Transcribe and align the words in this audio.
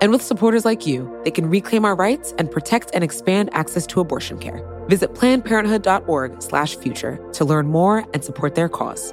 And 0.00 0.12
with 0.12 0.22
supporters 0.22 0.64
like 0.64 0.86
you, 0.86 1.20
they 1.24 1.30
can 1.30 1.50
reclaim 1.50 1.84
our 1.84 1.94
rights 1.94 2.32
and 2.38 2.50
protect 2.50 2.90
and 2.94 3.04
expand 3.04 3.50
access 3.52 3.86
to 3.88 4.00
abortion 4.00 4.38
care. 4.38 4.64
Visit 4.88 5.12
plannedparenthood.org/future 5.14 7.20
to 7.32 7.44
learn 7.44 7.68
more 7.68 8.06
and 8.14 8.24
support 8.24 8.54
their 8.54 8.68
cause. 8.68 9.12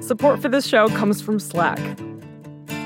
Support 0.00 0.40
for 0.40 0.48
this 0.48 0.66
show 0.66 0.88
comes 0.88 1.20
from 1.20 1.38
Slack. 1.40 1.80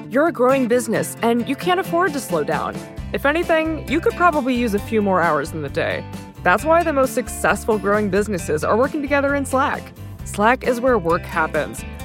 You're 0.09 0.29
a 0.29 0.33
growing 0.33 0.69
business 0.69 1.17
and 1.21 1.47
you 1.49 1.55
can't 1.55 1.79
afford 1.79 2.15
to 2.15 2.21
slow 2.21 2.43
down. 2.45 2.75
If 3.13 3.27
anything, 3.27 3.87
you 3.89 4.01
could 4.01 4.15
probably 4.15 4.55
use 4.55 4.73
a 4.73 4.79
few 4.79 5.03
more 5.03 5.21
hours 5.21 5.53
in 5.53 5.61
the 5.63 5.69
day. 5.69 6.03
That's 6.43 6.65
why 6.65 6.83
the 6.83 6.95
most 6.95 7.13
successful 7.13 7.79
growing 7.79 8.09
businesses 8.09 8.65
are 8.65 8.75
working 8.77 9.03
together 9.03 9.35
in 9.35 9.45
Slack. 9.45 9.93
Slack 10.25 10.67
is 10.67 10.81
where 10.81 10.99
work 10.99 11.23
happens, 11.23 11.85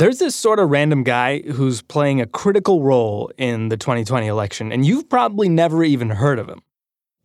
There's 0.00 0.18
this 0.18 0.34
sort 0.34 0.58
of 0.58 0.70
random 0.70 1.02
guy 1.02 1.42
who's 1.42 1.82
playing 1.82 2.22
a 2.22 2.26
critical 2.26 2.82
role 2.82 3.30
in 3.36 3.68
the 3.68 3.76
2020 3.76 4.28
election, 4.28 4.72
and 4.72 4.86
you've 4.86 5.10
probably 5.10 5.46
never 5.46 5.84
even 5.84 6.08
heard 6.08 6.38
of 6.38 6.48
him. 6.48 6.62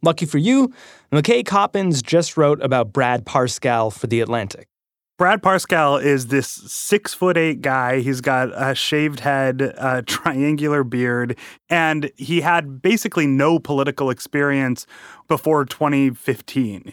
Lucky 0.02 0.26
for 0.26 0.40
you, 0.40 0.74
McKay 1.10 1.46
Coppins 1.46 2.02
just 2.02 2.36
wrote 2.36 2.62
about 2.62 2.92
Brad 2.92 3.26
Parscale 3.26 3.94
for 3.94 4.08
The 4.08 4.20
Atlantic. 4.20 4.68
Brad 5.18 5.42
Parscale 5.42 6.04
is 6.04 6.28
this 6.28 6.50
six 6.50 7.14
foot 7.14 7.38
eight 7.38 7.62
guy. 7.62 8.02
He's 8.02 8.20
got 8.20 8.50
a 8.54 8.76
shaved 8.76 9.22
head, 9.22 9.62
a 9.78 10.02
triangular 10.06 10.84
beard, 10.84 11.38
and 11.70 12.12
he 12.18 12.42
had 12.42 12.82
basically 12.82 13.26
no 13.26 13.58
political 13.58 14.10
experience 14.10 14.86
before 15.30 15.64
2015. 15.64 16.92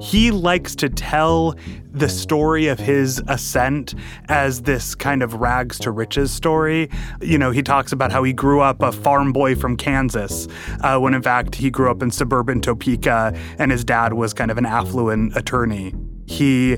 He 0.00 0.30
likes 0.30 0.74
to 0.76 0.88
tell 0.88 1.56
the 1.92 2.08
story 2.08 2.68
of 2.68 2.78
his 2.78 3.20
ascent 3.26 3.94
as 4.28 4.62
this 4.62 4.94
kind 4.94 5.22
of 5.22 5.34
rags 5.34 5.78
to 5.80 5.90
riches 5.90 6.30
story. 6.30 6.88
You 7.20 7.38
know, 7.38 7.50
he 7.50 7.62
talks 7.62 7.92
about 7.92 8.12
how 8.12 8.22
he 8.22 8.32
grew 8.32 8.60
up 8.60 8.80
a 8.82 8.92
farm 8.92 9.32
boy 9.32 9.56
from 9.56 9.76
Kansas, 9.76 10.46
uh, 10.82 10.98
when 10.98 11.14
in 11.14 11.22
fact 11.22 11.56
he 11.56 11.70
grew 11.70 11.90
up 11.90 12.02
in 12.02 12.10
suburban 12.10 12.60
Topeka 12.60 13.36
and 13.58 13.72
his 13.72 13.84
dad 13.84 14.12
was 14.12 14.32
kind 14.32 14.50
of 14.50 14.58
an 14.58 14.66
affluent 14.66 15.36
attorney. 15.36 15.94
He 16.28 16.76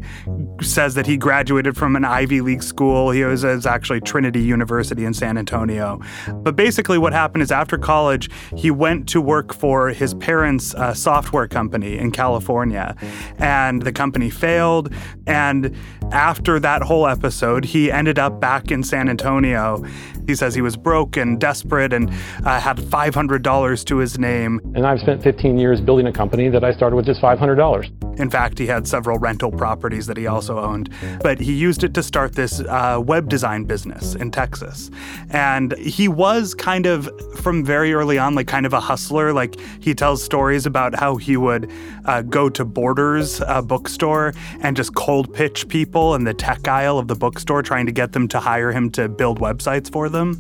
says 0.63 0.95
that 0.95 1.07
he 1.07 1.17
graduated 1.17 1.77
from 1.77 1.97
an 1.97 2.05
Ivy 2.05 2.41
League 2.41 2.63
school. 2.63 3.11
He 3.11 3.25
was, 3.25 3.45
was, 3.45 3.67
actually 3.67 4.01
Trinity 4.01 4.41
University 4.41 5.05
in 5.05 5.15
San 5.15 5.37
Antonio. 5.37 6.01
But 6.33 6.57
basically, 6.57 6.99
what 6.99 7.13
happened 7.13 7.43
is 7.43 7.51
after 7.51 7.77
college, 7.79 8.31
he 8.57 8.71
went 8.71 9.09
to 9.11 9.21
work 9.21 9.55
for 9.55 9.89
his 9.89 10.15
parents' 10.15 10.75
uh, 10.75 10.95
software 10.95 11.49
company 11.49 11.99
in 11.99 12.11
California. 12.11 12.97
And 13.39 13.83
the 13.83 13.93
company 13.93 14.31
failed. 14.31 14.93
And 15.27 15.77
after 16.13 16.59
that 16.61 16.83
whole 16.83 17.07
episode, 17.07 17.65
he 17.65 17.91
ended 17.91 18.19
up 18.19 18.41
back 18.41 18.71
in 18.71 18.83
San 18.83 19.09
Antonio. 19.09 19.85
He 20.27 20.35
says 20.35 20.55
he 20.55 20.63
was 20.63 20.77
broke 20.77 21.17
and 21.17 21.41
desperate 21.41 21.93
and 21.93 22.11
uh, 22.45 22.61
had 22.61 22.79
$500 22.79 23.85
to 23.85 23.97
his 23.97 24.19
name. 24.19 24.61
And 24.75 24.87
I've 24.87 25.01
spent 25.01 25.23
15 25.23 25.59
years 25.59 25.81
building 25.81 26.07
a 26.07 26.13
company 26.13 26.49
that 26.49 26.65
I 26.65 26.73
started 26.73 26.97
with 26.97 27.07
just 27.07 27.21
$500. 27.21 28.10
In 28.21 28.31
fact, 28.31 28.59
he 28.59 28.67
had 28.67 28.87
several 28.87 29.19
rental 29.19 29.51
properties 29.51 30.07
that 30.07 30.17
he 30.17 30.27
also 30.27 30.59
owned, 30.59 30.91
but 31.23 31.41
he 31.41 31.53
used 31.53 31.85
it 31.85 31.95
to 31.95 32.03
start 32.03 32.35
this 32.35 32.61
uh, 32.61 33.01
web 33.03 33.29
design 33.29 33.65
business 33.65 34.15
in 34.15 34.31
Texas. 34.31 34.91
And 35.31 35.77
he 35.79 36.07
was 36.09 36.55
kind 36.55 36.87
of, 36.87 37.09
from 37.41 37.65
very 37.65 37.95
early 37.95 38.19
on, 38.19 38.35
like 38.35 38.47
kind 38.47 38.67
of 38.67 38.73
a 38.73 38.81
hustler. 38.81 39.33
Like 39.33 39.59
he 39.81 39.95
tells 39.95 40.23
stories 40.23 40.67
about 40.67 40.95
how 40.95 41.17
he 41.17 41.37
would 41.37 41.71
uh, 42.05 42.23
go 42.23 42.49
to 42.51 42.65
Borders 42.65 43.41
uh, 43.41 43.63
bookstore 43.63 44.35
and 44.61 44.77
just 44.77 44.95
cold 44.95 45.33
pitch 45.33 45.69
people 45.69 46.15
in 46.15 46.25
the 46.25 46.35
tech 46.35 46.69
aisle 46.69 46.99
of 46.99 47.09
the 47.09 47.15
bookstore, 47.15 47.63
trying 47.63 47.87
to 47.87 47.93
get 47.93 48.13
them 48.13 48.29
to 48.29 48.41
hire 48.41 48.73
him 48.73 48.91
to 48.91 49.09
build 49.09 49.41
websites 49.41 49.91
for 49.91 50.09
them. 50.09 50.39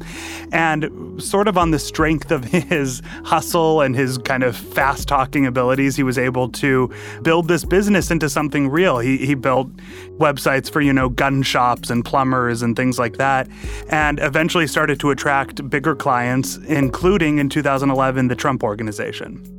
And 0.52 1.22
sort 1.22 1.48
of 1.48 1.56
on 1.56 1.70
the 1.70 1.78
strength 1.78 2.30
of 2.30 2.44
his 2.50 3.02
hustle 3.24 3.80
and 3.80 3.94
his 3.94 4.18
kind 4.18 4.42
of 4.42 4.56
fast 4.56 5.08
talking 5.08 5.46
abilities, 5.46 5.96
he 5.96 6.02
was 6.02 6.18
able 6.18 6.48
to 6.50 6.92
build 7.22 7.48
this 7.48 7.64
business 7.70 8.10
into 8.10 8.28
something 8.28 8.68
real. 8.68 8.98
He, 8.98 9.16
he 9.16 9.34
built 9.34 9.74
websites 10.18 10.70
for, 10.70 10.82
you 10.82 10.92
know, 10.92 11.08
gun 11.08 11.42
shops 11.42 11.88
and 11.88 12.04
plumbers 12.04 12.60
and 12.60 12.76
things 12.76 12.98
like 12.98 13.16
that, 13.16 13.48
and 13.88 14.18
eventually 14.18 14.66
started 14.66 15.00
to 15.00 15.10
attract 15.10 15.70
bigger 15.70 15.96
clients, 15.96 16.58
including 16.68 17.38
in 17.38 17.48
2011, 17.48 18.28
the 18.28 18.36
Trump 18.36 18.62
Organization. 18.62 19.56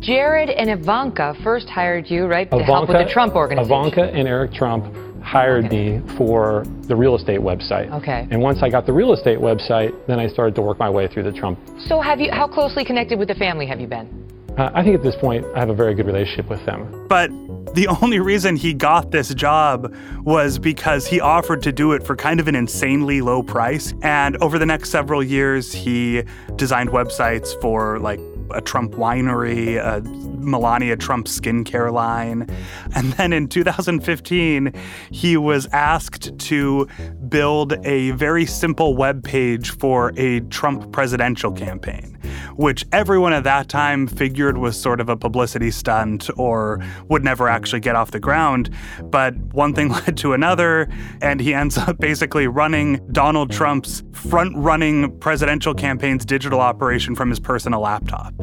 Jared 0.00 0.48
and 0.48 0.70
Ivanka 0.70 1.34
first 1.42 1.68
hired 1.68 2.10
you, 2.10 2.26
right, 2.26 2.50
to 2.50 2.56
Ivanka, 2.56 2.72
help 2.72 2.88
with 2.88 3.06
the 3.06 3.12
Trump 3.12 3.34
organization. 3.34 3.78
Ivanka 3.78 4.04
and 4.04 4.28
Eric 4.28 4.54
Trump 4.54 4.94
hired 5.22 5.66
okay. 5.66 5.98
me 5.98 6.16
for 6.16 6.64
the 6.82 6.96
real 6.96 7.14
estate 7.14 7.40
website. 7.40 7.92
Okay. 7.92 8.26
And 8.30 8.40
once 8.40 8.62
I 8.62 8.70
got 8.70 8.86
the 8.86 8.92
real 8.92 9.12
estate 9.12 9.38
website, 9.38 9.92
then 10.06 10.18
I 10.18 10.26
started 10.26 10.54
to 10.54 10.62
work 10.62 10.78
my 10.78 10.88
way 10.88 11.08
through 11.08 11.24
the 11.24 11.32
Trump. 11.32 11.58
So 11.78 12.00
have 12.00 12.20
you? 12.20 12.30
How 12.32 12.48
closely 12.48 12.84
connected 12.84 13.18
with 13.18 13.28
the 13.28 13.34
family 13.34 13.66
have 13.66 13.80
you 13.80 13.86
been? 13.86 14.17
I 14.58 14.82
think 14.82 14.96
at 14.96 15.02
this 15.04 15.14
point 15.16 15.46
I 15.54 15.60
have 15.60 15.70
a 15.70 15.74
very 15.74 15.94
good 15.94 16.06
relationship 16.06 16.50
with 16.50 16.64
them. 16.66 17.06
But 17.08 17.30
the 17.74 17.86
only 18.02 18.18
reason 18.18 18.56
he 18.56 18.74
got 18.74 19.12
this 19.12 19.32
job 19.34 19.94
was 20.24 20.58
because 20.58 21.06
he 21.06 21.20
offered 21.20 21.62
to 21.62 21.72
do 21.72 21.92
it 21.92 22.02
for 22.02 22.16
kind 22.16 22.40
of 22.40 22.48
an 22.48 22.56
insanely 22.56 23.20
low 23.20 23.42
price. 23.42 23.94
And 24.02 24.36
over 24.38 24.58
the 24.58 24.66
next 24.66 24.90
several 24.90 25.22
years, 25.22 25.72
he 25.72 26.24
designed 26.56 26.90
websites 26.90 27.58
for 27.60 28.00
like 28.00 28.18
a 28.50 28.60
Trump 28.60 28.94
winery, 28.94 29.76
a 29.76 30.00
Melania 30.40 30.96
Trump 30.96 31.26
skincare 31.26 31.92
line. 31.92 32.48
And 32.94 33.12
then 33.12 33.32
in 33.32 33.46
2015, 33.48 34.72
he 35.10 35.36
was 35.36 35.66
asked 35.72 36.36
to 36.38 36.88
build 37.28 37.72
mm. 37.72 37.86
a 37.86 38.10
very 38.12 38.46
simple 38.46 38.94
web 38.94 39.22
page 39.22 39.70
for 39.70 40.12
a 40.16 40.40
Trump 40.40 40.92
presidential 40.92 41.52
campaign, 41.52 42.18
which 42.56 42.84
everyone 42.92 43.32
at 43.32 43.44
that 43.44 43.68
time 43.68 44.06
figured 44.06 44.58
was 44.58 44.80
sort 44.80 45.00
of 45.00 45.08
a 45.08 45.16
publicity 45.16 45.70
stunt 45.70 46.30
or 46.36 46.82
would 47.08 47.24
never 47.24 47.48
actually 47.48 47.80
get 47.80 47.96
off 47.96 48.10
the 48.10 48.20
ground. 48.20 48.70
But 49.04 49.36
one 49.52 49.74
thing 49.74 49.88
led 50.06 50.16
to 50.18 50.32
another, 50.32 50.88
and 51.20 51.40
he 51.40 51.54
ends 51.54 51.78
up 51.78 51.98
basically 51.98 52.46
running 52.46 53.00
Donald 53.12 53.50
mm. 53.50 53.56
Trump's 53.56 54.02
front 54.12 54.56
running 54.56 55.16
presidential 55.18 55.74
campaign's 55.74 56.24
digital 56.24 56.60
operation 56.60 57.14
from 57.14 57.30
his 57.30 57.40
personal 57.40 57.80
laptop. 57.80 58.34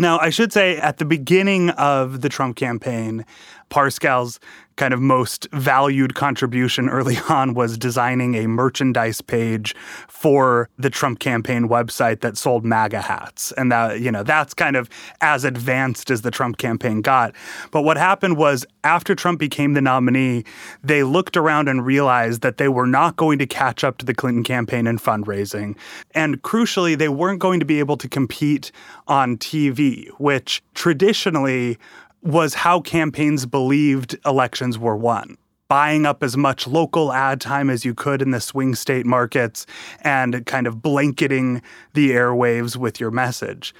Now, 0.00 0.18
I 0.18 0.30
should 0.30 0.50
say 0.50 0.78
at 0.78 0.96
the 0.96 1.04
beginning 1.04 1.70
of 1.70 2.22
the 2.22 2.30
Trump 2.30 2.56
campaign, 2.56 3.26
Parscale's 3.70 4.38
kind 4.80 4.94
of 4.94 5.00
most 5.00 5.46
valued 5.52 6.14
contribution 6.14 6.88
early 6.88 7.18
on 7.28 7.52
was 7.52 7.76
designing 7.76 8.34
a 8.34 8.46
merchandise 8.46 9.20
page 9.20 9.76
for 10.08 10.70
the 10.78 10.88
Trump 10.88 11.18
campaign 11.18 11.68
website 11.68 12.20
that 12.20 12.38
sold 12.38 12.64
MAGA 12.64 13.02
hats. 13.02 13.52
And 13.58 13.70
that, 13.70 14.00
you 14.00 14.10
know, 14.10 14.22
that's 14.22 14.54
kind 14.54 14.76
of 14.76 14.88
as 15.20 15.44
advanced 15.44 16.10
as 16.10 16.22
the 16.22 16.30
Trump 16.30 16.56
campaign 16.56 17.02
got. 17.02 17.34
But 17.70 17.82
what 17.82 17.98
happened 17.98 18.38
was 18.38 18.64
after 18.82 19.14
Trump 19.14 19.38
became 19.38 19.74
the 19.74 19.82
nominee, 19.82 20.44
they 20.82 21.02
looked 21.02 21.36
around 21.36 21.68
and 21.68 21.84
realized 21.84 22.40
that 22.40 22.56
they 22.56 22.68
were 22.68 22.86
not 22.86 23.16
going 23.16 23.38
to 23.38 23.46
catch 23.46 23.84
up 23.84 23.98
to 23.98 24.06
the 24.06 24.14
Clinton 24.14 24.44
campaign 24.44 24.86
in 24.86 24.98
fundraising. 24.98 25.76
And 26.14 26.40
crucially, 26.40 26.96
they 26.96 27.10
weren't 27.10 27.38
going 27.38 27.60
to 27.60 27.66
be 27.66 27.80
able 27.80 27.98
to 27.98 28.08
compete 28.08 28.72
on 29.08 29.36
TV, 29.36 30.08
which 30.18 30.62
traditionally 30.72 31.78
was 32.22 32.54
how 32.54 32.80
campaigns 32.80 33.46
believed 33.46 34.16
elections 34.24 34.78
were 34.78 34.96
won. 34.96 35.36
buying 35.68 36.04
up 36.04 36.24
as 36.24 36.36
much 36.36 36.66
local 36.66 37.12
ad 37.12 37.40
time 37.40 37.70
as 37.70 37.84
you 37.84 37.94
could 37.94 38.20
in 38.20 38.32
the 38.32 38.40
swing 38.40 38.74
state 38.74 39.06
markets 39.06 39.66
and 40.00 40.44
kind 40.44 40.66
of 40.66 40.82
blanketing 40.82 41.62
the 41.94 42.10
airwaves 42.10 42.76
with 42.76 42.98
your 42.98 43.12
message 43.12 43.72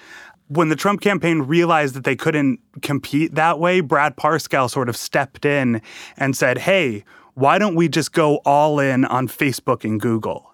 when 0.50 0.68
the 0.68 0.74
Trump 0.74 1.00
campaign 1.00 1.42
realized 1.42 1.94
that 1.94 2.02
they 2.02 2.16
couldn't 2.16 2.58
compete 2.82 3.36
that 3.36 3.60
way, 3.60 3.80
Brad 3.80 4.16
Parscale 4.16 4.68
sort 4.68 4.88
of 4.88 4.96
stepped 4.96 5.44
in 5.44 5.80
and 6.16 6.36
said, 6.36 6.58
hey, 6.58 7.04
why 7.34 7.56
don't 7.56 7.76
we 7.76 7.88
just 7.88 8.12
go 8.12 8.38
all 8.38 8.80
in 8.80 9.04
on 9.04 9.28
Facebook 9.28 9.84
and 9.84 10.00
Google? 10.00 10.52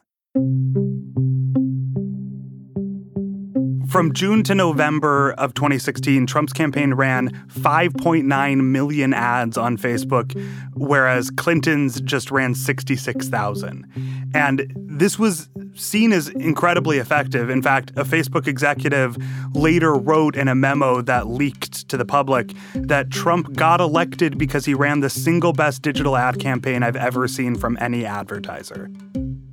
From 3.88 4.12
June 4.12 4.42
to 4.44 4.54
November 4.54 5.32
of 5.32 5.54
2016, 5.54 6.26
Trump's 6.26 6.52
campaign 6.52 6.94
ran 6.94 7.30
5.9 7.48 8.60
million 8.64 9.14
ads 9.14 9.56
on 9.56 9.78
Facebook, 9.78 10.34
whereas 10.74 11.30
Clinton's 11.30 12.00
just 12.00 12.30
ran 12.30 12.54
66,000. 12.54 14.30
And 14.34 14.72
this 14.76 15.18
was 15.18 15.48
seen 15.74 16.12
as 16.12 16.28
incredibly 16.28 16.98
effective. 16.98 17.48
In 17.48 17.62
fact, 17.62 17.90
a 17.90 18.04
Facebook 18.04 18.46
executive 18.46 19.16
later 19.54 19.94
wrote 19.94 20.36
in 20.36 20.48
a 20.48 20.54
memo 20.54 21.00
that 21.02 21.28
leaked 21.28 21.88
to 21.88 21.96
the 21.96 22.04
public 22.04 22.52
that 22.74 23.10
Trump 23.10 23.54
got 23.54 23.80
elected 23.80 24.36
because 24.36 24.64
he 24.64 24.74
ran 24.74 25.00
the 25.00 25.10
single 25.10 25.52
best 25.52 25.82
digital 25.82 26.16
ad 26.16 26.40
campaign 26.40 26.82
I've 26.82 26.96
ever 26.96 27.28
seen 27.28 27.54
from 27.54 27.78
any 27.80 28.04
advertiser. 28.04 28.90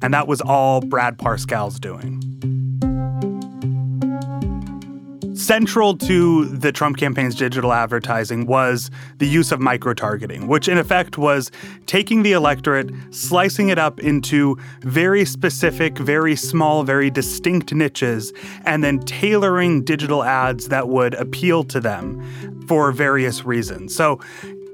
And 0.02 0.14
that 0.14 0.28
was 0.28 0.42
all 0.42 0.82
Brad 0.82 1.18
Parscale's 1.18 1.80
doing. 1.80 2.33
Central 5.44 5.98
to 5.98 6.46
the 6.46 6.72
Trump 6.72 6.96
campaign's 6.96 7.36
digital 7.36 7.74
advertising 7.74 8.46
was 8.46 8.90
the 9.18 9.28
use 9.28 9.52
of 9.52 9.60
micro 9.60 9.94
targeting, 9.94 10.48
which 10.48 10.70
in 10.70 10.78
effect 10.78 11.18
was 11.18 11.52
taking 11.86 12.24
the 12.24 12.32
electorate, 12.32 12.90
slicing 13.12 13.68
it 13.68 13.78
up 13.78 14.00
into 14.00 14.58
very 14.80 15.26
specific, 15.26 15.98
very 15.98 16.34
small, 16.38 16.84
very 16.84 17.10
distinct 17.10 17.74
niches, 17.74 18.32
and 18.64 18.86
then 18.86 19.00
tailoring 19.00 19.84
digital 19.84 20.24
ads 20.24 20.70
that 20.70 20.88
would 20.88 21.14
appeal 21.16 21.66
to 21.66 21.82
them 21.82 22.66
for 22.66 22.94
various 22.94 23.44
reasons. 23.44 23.94
So 23.94 24.22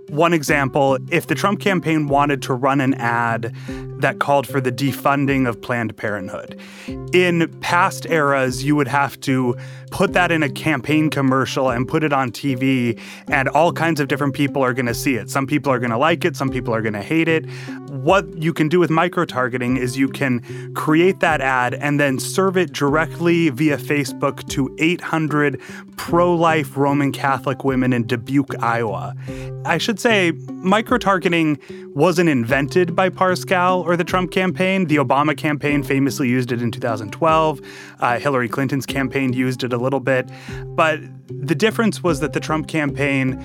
one 0.10 0.34
example 0.34 1.00
if 1.12 1.26
the 1.26 1.36
Trump 1.36 1.60
campaign 1.60 2.08
wanted 2.08 2.44
to 2.44 2.54
run 2.54 2.80
an 2.80 2.94
ad 2.94 3.56
that 4.00 4.20
called 4.20 4.48
for 4.48 4.60
the 4.60 4.72
defunding 4.72 5.48
of 5.48 5.62
Planned 5.62 5.96
Parenthood, 5.96 6.60
in 7.14 7.48
past 7.60 8.06
eras, 8.08 8.64
you 8.64 8.76
would 8.76 8.88
have 8.88 9.20
to 9.22 9.56
put 9.92 10.14
that 10.14 10.32
in 10.32 10.44
a 10.44 10.50
campaign 10.50 11.10
commercial 11.10 11.70
and 11.70 11.88
put 11.88 12.04
it 12.04 12.14
on 12.14 12.32
TV, 12.32 13.00
and 13.28 13.50
all 13.50 13.72
kinds 13.72 14.00
of 14.00 14.08
different 14.08 14.34
people 14.34 14.64
are 14.64 14.74
going 14.74 14.86
to 14.86 14.94
see 14.94 15.16
it. 15.16 15.30
Some 15.30 15.48
people 15.48 15.72
are 15.72 15.80
going 15.80 15.92
to 15.92 15.98
like 15.98 16.26
it, 16.26 16.36
some 16.36 16.50
people 16.50 16.74
are 16.74 16.82
going 16.82 16.94
to 16.94 17.02
hate 17.02 17.28
it. 17.28 17.46
What 17.90 18.42
you 18.42 18.54
can 18.54 18.70
do 18.70 18.80
with 18.80 18.90
micro 18.90 19.26
targeting 19.26 19.78
is 19.78 19.98
you 19.98 20.08
can 20.08 20.74
create 20.74 21.20
that 21.20 21.42
ad 21.42 21.74
and 21.74 22.00
then 22.00 22.20
serve 22.20 22.58
it 22.58 22.72
directly 22.72 23.50
via 23.50 23.78
Facebook 23.78 24.48
to 24.50 24.74
800 24.80 25.60
pro 25.98 26.34
life 26.34 26.78
Roman 26.78 27.12
Catholic 27.12 27.64
women 27.64 27.94
in 27.94 28.06
Dubuque, 28.06 28.62
Iowa. 28.62 29.16
I 29.66 29.78
should 29.78 30.00
say, 30.00 30.32
micro 30.48 30.98
targeting 30.98 31.60
wasn't 31.94 32.30
invented 32.30 32.96
by 32.96 33.10
Parscale 33.10 33.86
or 33.90 33.98
the 33.98 34.04
Trump 34.04 34.32
campaign. 34.32 34.86
The 34.86 34.98
Obama 34.98 35.36
campaign 35.36 35.82
famously 35.84 36.30
used 36.30 36.52
it 36.52 36.62
in 36.62 36.72
2012. 36.72 37.62
Uh, 38.00 38.20
Hillary 38.20 38.48
Clinton's 38.48 38.86
campaign 38.86 39.34
used 39.34 39.64
it 39.64 39.74
a 39.74 39.78
little 39.78 40.00
bit. 40.00 40.30
But 40.76 41.00
the 41.28 41.56
difference 41.56 42.04
was 42.04 42.20
that 42.20 42.34
the 42.34 42.40
Trump 42.40 42.68
campaign 42.68 43.44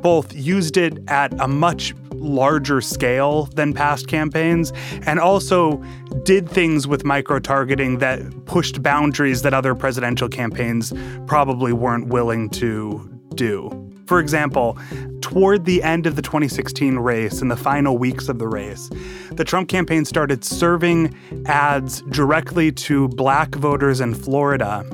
both 0.00 0.34
used 0.34 0.78
it 0.78 0.98
at 1.08 1.38
a 1.40 1.46
much 1.46 1.94
larger 2.14 2.80
scale 2.80 3.46
than 3.54 3.74
past 3.74 4.08
campaigns 4.08 4.72
and 5.06 5.18
also 5.20 5.82
did 6.24 6.48
things 6.48 6.86
with 6.86 7.04
micro 7.04 7.38
targeting 7.38 7.98
that 7.98 8.46
pushed 8.46 8.82
boundaries 8.82 9.42
that 9.42 9.52
other 9.52 9.74
presidential 9.74 10.28
campaigns 10.28 10.92
probably 11.26 11.72
weren't 11.72 12.08
willing 12.08 12.48
to 12.48 13.08
do. 13.34 13.91
For 14.12 14.20
example, 14.20 14.76
toward 15.22 15.64
the 15.64 15.82
end 15.82 16.04
of 16.04 16.16
the 16.16 16.20
2016 16.20 16.98
race, 16.98 17.40
in 17.40 17.48
the 17.48 17.56
final 17.56 17.96
weeks 17.96 18.28
of 18.28 18.38
the 18.38 18.46
race, 18.46 18.90
the 19.30 19.42
Trump 19.42 19.70
campaign 19.70 20.04
started 20.04 20.44
serving 20.44 21.16
ads 21.46 22.02
directly 22.02 22.72
to 22.72 23.08
black 23.08 23.54
voters 23.54 24.02
in 24.02 24.12
Florida 24.12 24.84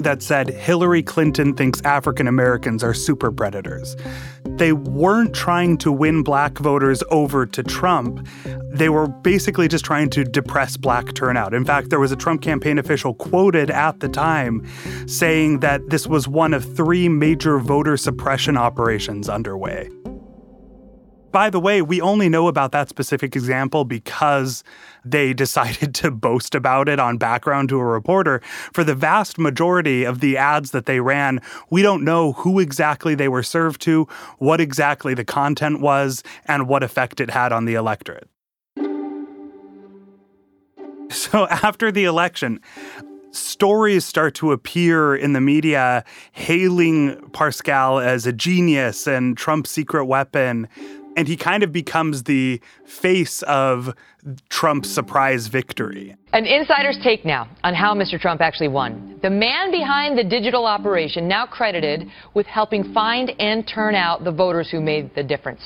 that 0.00 0.22
said 0.22 0.48
Hillary 0.48 1.02
Clinton 1.02 1.54
thinks 1.54 1.80
African 1.82 2.28
Americans 2.28 2.82
are 2.82 2.94
super 2.94 3.30
predators. 3.30 3.96
They 4.44 4.72
weren't 4.72 5.34
trying 5.34 5.78
to 5.78 5.92
win 5.92 6.22
black 6.22 6.58
voters 6.58 7.02
over 7.10 7.46
to 7.46 7.62
Trump. 7.62 8.26
They 8.70 8.88
were 8.88 9.08
basically 9.08 9.68
just 9.68 9.84
trying 9.84 10.10
to 10.10 10.24
depress 10.24 10.76
black 10.76 11.14
turnout. 11.14 11.54
In 11.54 11.64
fact, 11.64 11.90
there 11.90 12.00
was 12.00 12.12
a 12.12 12.16
Trump 12.16 12.42
campaign 12.42 12.78
official 12.78 13.14
quoted 13.14 13.70
at 13.70 14.00
the 14.00 14.08
time 14.08 14.66
saying 15.06 15.60
that 15.60 15.88
this 15.90 16.06
was 16.06 16.28
one 16.28 16.54
of 16.54 16.76
three 16.76 17.08
major 17.08 17.58
voter 17.58 17.96
suppression 17.96 18.56
operations 18.56 19.28
underway 19.28 19.90
by 21.36 21.50
the 21.50 21.60
way, 21.60 21.82
we 21.82 22.00
only 22.00 22.30
know 22.30 22.48
about 22.48 22.72
that 22.72 22.88
specific 22.88 23.36
example 23.36 23.84
because 23.84 24.64
they 25.04 25.34
decided 25.44 25.94
to 25.96 26.10
boast 26.10 26.54
about 26.54 26.88
it 26.88 26.98
on 26.98 27.18
background 27.18 27.68
to 27.68 27.78
a 27.78 27.84
reporter. 27.84 28.40
For 28.72 28.82
the 28.82 28.94
vast 28.94 29.38
majority 29.38 30.04
of 30.04 30.20
the 30.20 30.38
ads 30.38 30.70
that 30.70 30.86
they 30.86 30.98
ran, 30.98 31.42
we 31.68 31.82
don't 31.82 32.02
know 32.02 32.32
who 32.32 32.58
exactly 32.58 33.14
they 33.14 33.28
were 33.28 33.42
served 33.42 33.82
to, 33.82 34.08
what 34.38 34.62
exactly 34.62 35.12
the 35.12 35.26
content 35.26 35.82
was, 35.82 36.22
and 36.46 36.68
what 36.68 36.82
effect 36.82 37.20
it 37.20 37.28
had 37.28 37.52
on 37.52 37.66
the 37.66 37.74
electorate. 37.74 38.30
So 41.10 41.46
after 41.48 41.92
the 41.92 42.04
election, 42.04 42.60
stories 43.36 44.04
start 44.04 44.34
to 44.36 44.52
appear 44.52 45.14
in 45.14 45.34
the 45.34 45.40
media 45.40 46.04
hailing 46.32 47.16
Parscale 47.30 48.04
as 48.04 48.26
a 48.26 48.32
genius 48.32 49.06
and 49.06 49.36
Trump's 49.36 49.70
secret 49.70 50.06
weapon 50.06 50.68
and 51.16 51.26
he 51.26 51.36
kind 51.36 51.62
of 51.62 51.72
becomes 51.72 52.24
the 52.24 52.60
face 52.84 53.42
of 53.42 53.94
Trump's 54.48 54.90
surprise 54.90 55.46
victory. 55.46 56.16
An 56.32 56.44
insider's 56.44 56.98
take 57.02 57.24
now 57.24 57.48
on 57.62 57.74
how 57.74 57.94
Mr. 57.94 58.20
Trump 58.20 58.40
actually 58.40 58.68
won. 58.68 59.18
The 59.22 59.30
man 59.30 59.70
behind 59.70 60.18
the 60.18 60.24
digital 60.24 60.66
operation, 60.66 61.28
now 61.28 61.46
credited 61.46 62.10
with 62.34 62.46
helping 62.46 62.92
find 62.92 63.32
and 63.38 63.66
turn 63.66 63.94
out 63.94 64.24
the 64.24 64.32
voters 64.32 64.68
who 64.68 64.80
made 64.80 65.14
the 65.14 65.22
difference 65.22 65.62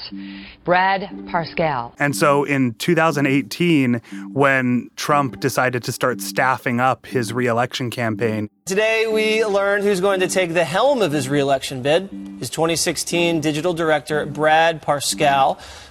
Brad 0.64 1.08
Parscale. 1.26 1.94
And 1.98 2.14
so 2.14 2.44
in 2.44 2.74
2018, 2.74 4.00
when 4.32 4.90
Trump 4.96 5.40
decided 5.40 5.82
to 5.84 5.92
start 5.92 6.20
staffing 6.20 6.80
up 6.80 7.06
his 7.06 7.32
reelection 7.32 7.90
campaign, 7.90 8.48
Today, 8.70 9.08
we 9.12 9.44
learned 9.44 9.82
who's 9.82 10.00
going 10.00 10.20
to 10.20 10.28
take 10.28 10.54
the 10.54 10.64
helm 10.64 11.02
of 11.02 11.10
his 11.10 11.28
reelection 11.28 11.82
bid. 11.82 12.08
His 12.38 12.50
2016 12.50 13.40
digital 13.40 13.74
director, 13.74 14.24
Brad 14.26 14.80
Parscale, 14.80 15.39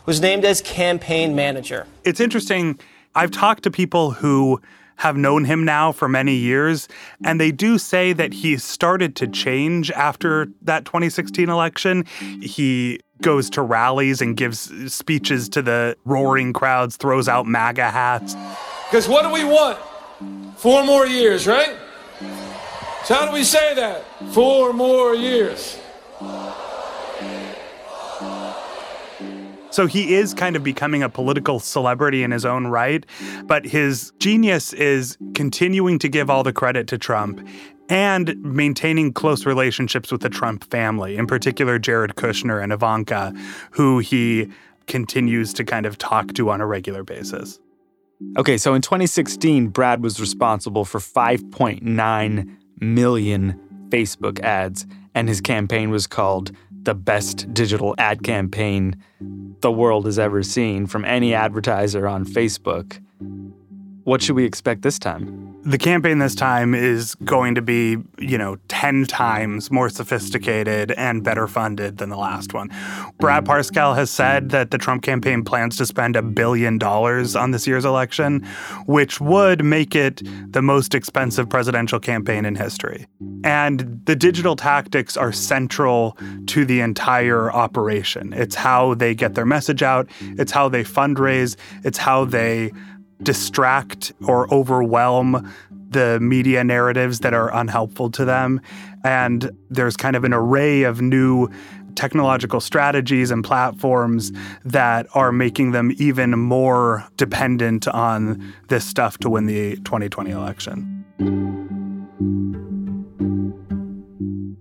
was 0.06 0.22
named 0.22 0.46
as 0.46 0.62
campaign 0.62 1.36
manager. 1.36 1.86
It's 2.04 2.20
interesting. 2.20 2.80
I've 3.16 3.32
talked 3.32 3.64
to 3.64 3.72
people 3.72 4.12
who 4.12 4.62
have 4.98 5.16
known 5.16 5.46
him 5.46 5.64
now 5.64 5.94
for 5.94 6.10
many 6.10 6.36
years, 6.36 6.88
and 7.24 7.40
they 7.40 7.52
do 7.52 7.78
say 7.78 8.12
that 8.12 8.34
he 8.34 8.58
started 8.58 9.16
to 9.16 9.28
change 9.28 9.92
after 9.92 10.50
that 10.62 10.84
2016 10.84 11.50
election. 11.50 12.04
He 12.42 13.00
goes 13.22 13.50
to 13.52 13.62
rallies 13.62 14.22
and 14.22 14.36
gives 14.36 14.60
speeches 14.94 15.48
to 15.50 15.62
the 15.62 15.96
roaring 16.04 16.52
crowds, 16.52 16.98
throws 16.98 17.30
out 17.30 17.46
MAGA 17.46 17.90
hats. 17.90 18.36
Because 18.90 19.08
what 19.08 19.24
do 19.24 19.32
we 19.32 19.46
want? 19.46 19.78
Four 20.58 20.84
more 20.84 21.06
years, 21.06 21.48
right? 21.48 21.78
So, 23.06 23.16
how 23.16 23.26
do 23.26 23.32
we 23.32 23.46
say 23.46 23.74
that? 23.76 24.04
Four 24.34 24.74
more 24.74 25.16
years. 25.16 25.80
So 29.72 29.86
he 29.86 30.16
is 30.16 30.34
kind 30.34 30.56
of 30.56 30.64
becoming 30.64 31.04
a 31.04 31.10
political 31.10 31.60
celebrity 31.60 32.24
in 32.24 32.32
his 32.32 32.46
own 32.46 32.68
right, 32.68 33.06
but 33.44 33.66
his 33.66 34.12
genius 34.20 34.74
is 34.74 35.18
continuing 35.36 36.00
to 36.00 36.10
give 36.10 36.30
all 36.30 36.44
the 36.44 36.54
credit 36.54 36.88
to 36.88 36.98
Trump 36.98 37.48
and 37.90 38.36
maintaining 38.44 39.12
close 39.14 39.46
relationships 39.46 40.12
with 40.12 40.22
the 40.22 40.30
Trump 40.30 40.70
family, 40.70 41.18
in 41.18 41.26
particular 41.28 41.80
Jared 41.80 42.16
Kushner 42.16 42.62
and 42.62 42.72
Ivanka, 42.72 43.34
who 43.72 44.00
he 44.00 44.50
continues 44.88 45.54
to 45.54 45.64
kind 45.64 45.86
of 45.86 45.98
talk 45.98 46.34
to 46.34 46.50
on 46.50 46.62
a 46.62 46.68
regular 46.68 47.04
basis. 47.04 47.60
Okay, 48.38 48.58
so 48.58 48.74
in 48.74 48.82
2016, 48.82 49.70
Brad 49.70 50.04
was 50.04 50.20
responsible 50.20 50.84
for 50.86 51.00
5.9 51.00 52.56
million 52.80 53.60
Facebook 53.90 54.40
ads, 54.42 54.86
and 55.16 55.28
his 55.28 55.42
campaign 55.42 55.90
was 55.90 56.06
called 56.06 56.52
the 56.84 56.96
best 56.96 57.54
digital 57.54 57.96
ad 57.98 58.24
campaign 58.24 58.96
the 59.62 59.72
world 59.72 60.06
has 60.06 60.18
ever 60.18 60.44
seen 60.44 60.88
from 60.88 61.06
any 61.06 61.34
advertiser 61.34 62.08
on 62.08 62.26
Facebook. 62.26 63.00
What 64.04 64.22
should 64.22 64.36
we 64.36 64.46
expect 64.46 64.82
this 64.82 64.98
time? 64.98 65.49
The 65.64 65.78
campaign 65.78 66.20
this 66.20 66.36
time 66.36 66.74
is 66.74 67.16
going 67.16 67.56
to 67.56 67.62
be, 67.62 67.98
you 68.18 68.38
know, 68.38 68.58
10 68.70 69.06
times 69.06 69.70
more 69.70 69.90
sophisticated 69.90 70.92
and 70.94 71.24
better 71.24 71.48
funded 71.48 71.98
than 71.98 72.10
the 72.10 72.18
last 72.18 72.54
one. 72.54 72.70
Brad 73.20 73.46
Parscale 73.46 73.96
has 73.96 74.10
said 74.10 74.50
that 74.50 74.72
the 74.72 74.78
Trump 74.78 75.04
campaign 75.04 75.44
plans 75.44 75.78
to 75.78 75.86
spend 75.86 76.16
a 76.16 76.22
billion 76.22 76.78
dollars 76.78 77.36
on 77.36 77.52
this 77.52 77.68
year's 77.68 77.86
election, 77.86 78.46
which 78.86 79.20
would 79.20 79.64
make 79.64 79.96
it 79.96 80.22
the 80.52 80.62
most 80.62 80.96
expensive 80.96 81.50
presidential 81.50 82.00
campaign 82.00 82.46
in 82.46 82.56
history. 82.56 83.06
And 83.44 84.02
the 84.06 84.16
digital 84.16 84.56
tactics 84.56 85.18
are 85.18 85.32
central 85.32 86.18
to 86.48 86.66
the 86.66 86.80
entire 86.80 87.52
operation. 87.52 88.34
It's 88.34 88.56
how 88.56 88.94
they 88.94 89.14
get 89.14 89.36
their 89.36 89.46
message 89.46 89.84
out, 89.84 90.10
it's 90.22 90.52
how 90.52 90.70
they 90.70 90.84
fundraise, 90.84 91.58
it's 91.84 91.98
how 91.98 92.26
they 92.26 92.72
distract 93.24 94.14
or 94.28 94.52
overwhelm 94.54 95.52
the 95.90 96.20
media 96.22 96.64
narratives 96.64 97.20
that 97.20 97.34
are 97.34 97.54
unhelpful 97.54 98.12
to 98.12 98.26
them. 98.26 98.62
And 99.04 99.52
there's 99.70 99.98
kind 99.98 100.16
of 100.16 100.24
an 100.24 100.34
array 100.34 100.84
of 100.84 101.02
new 101.02 101.50
technological 101.96 102.62
strategies 102.62 103.32
and 103.32 103.44
platforms 103.44 104.32
that 104.64 105.08
are 105.16 105.32
making 105.32 105.72
them 105.72 105.92
even 105.98 106.32
more 106.32 107.06
dependent 107.18 107.88
on 107.88 108.54
this 108.70 108.86
stuff 108.86 109.18
to 109.18 109.30
win 109.30 109.48
the 109.48 109.76
2020 109.78 110.32
election. 110.32 110.96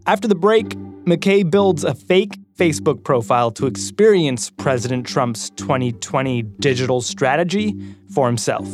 After 0.07 0.27
the 0.27 0.35
break, 0.35 0.71
McKay 1.05 1.49
builds 1.49 1.85
a 1.85 1.95
fake 1.95 2.38
Facebook 2.59 3.05
profile 3.05 3.53
to 3.53 3.67
experience 3.67 4.50
President 4.50 5.07
Trump's 5.07 5.50
2020 5.50 6.43
digital 6.43 7.00
strategy 7.00 7.73
for 8.12 8.27
himself. 8.27 8.69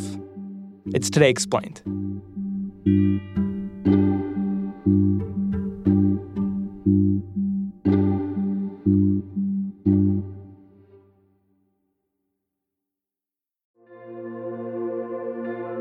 It's 0.87 1.07
Today 1.07 1.29
Explained. 1.29 1.81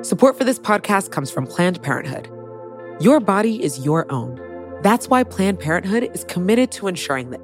Support 0.04 0.36
for 0.36 0.44
this 0.44 0.58
podcast 0.58 1.10
comes 1.10 1.30
from 1.30 1.46
Planned 1.46 1.82
Parenthood. 1.82 2.28
Your 3.00 3.18
body 3.20 3.62
is 3.62 3.82
your 3.82 4.10
own. 4.12 4.38
That's 4.82 5.08
why 5.08 5.24
Planned 5.24 5.58
Parenthood 5.58 6.10
is 6.14 6.24
committed 6.24 6.70
to 6.72 6.88
ensuring 6.88 7.30
that 7.30 7.43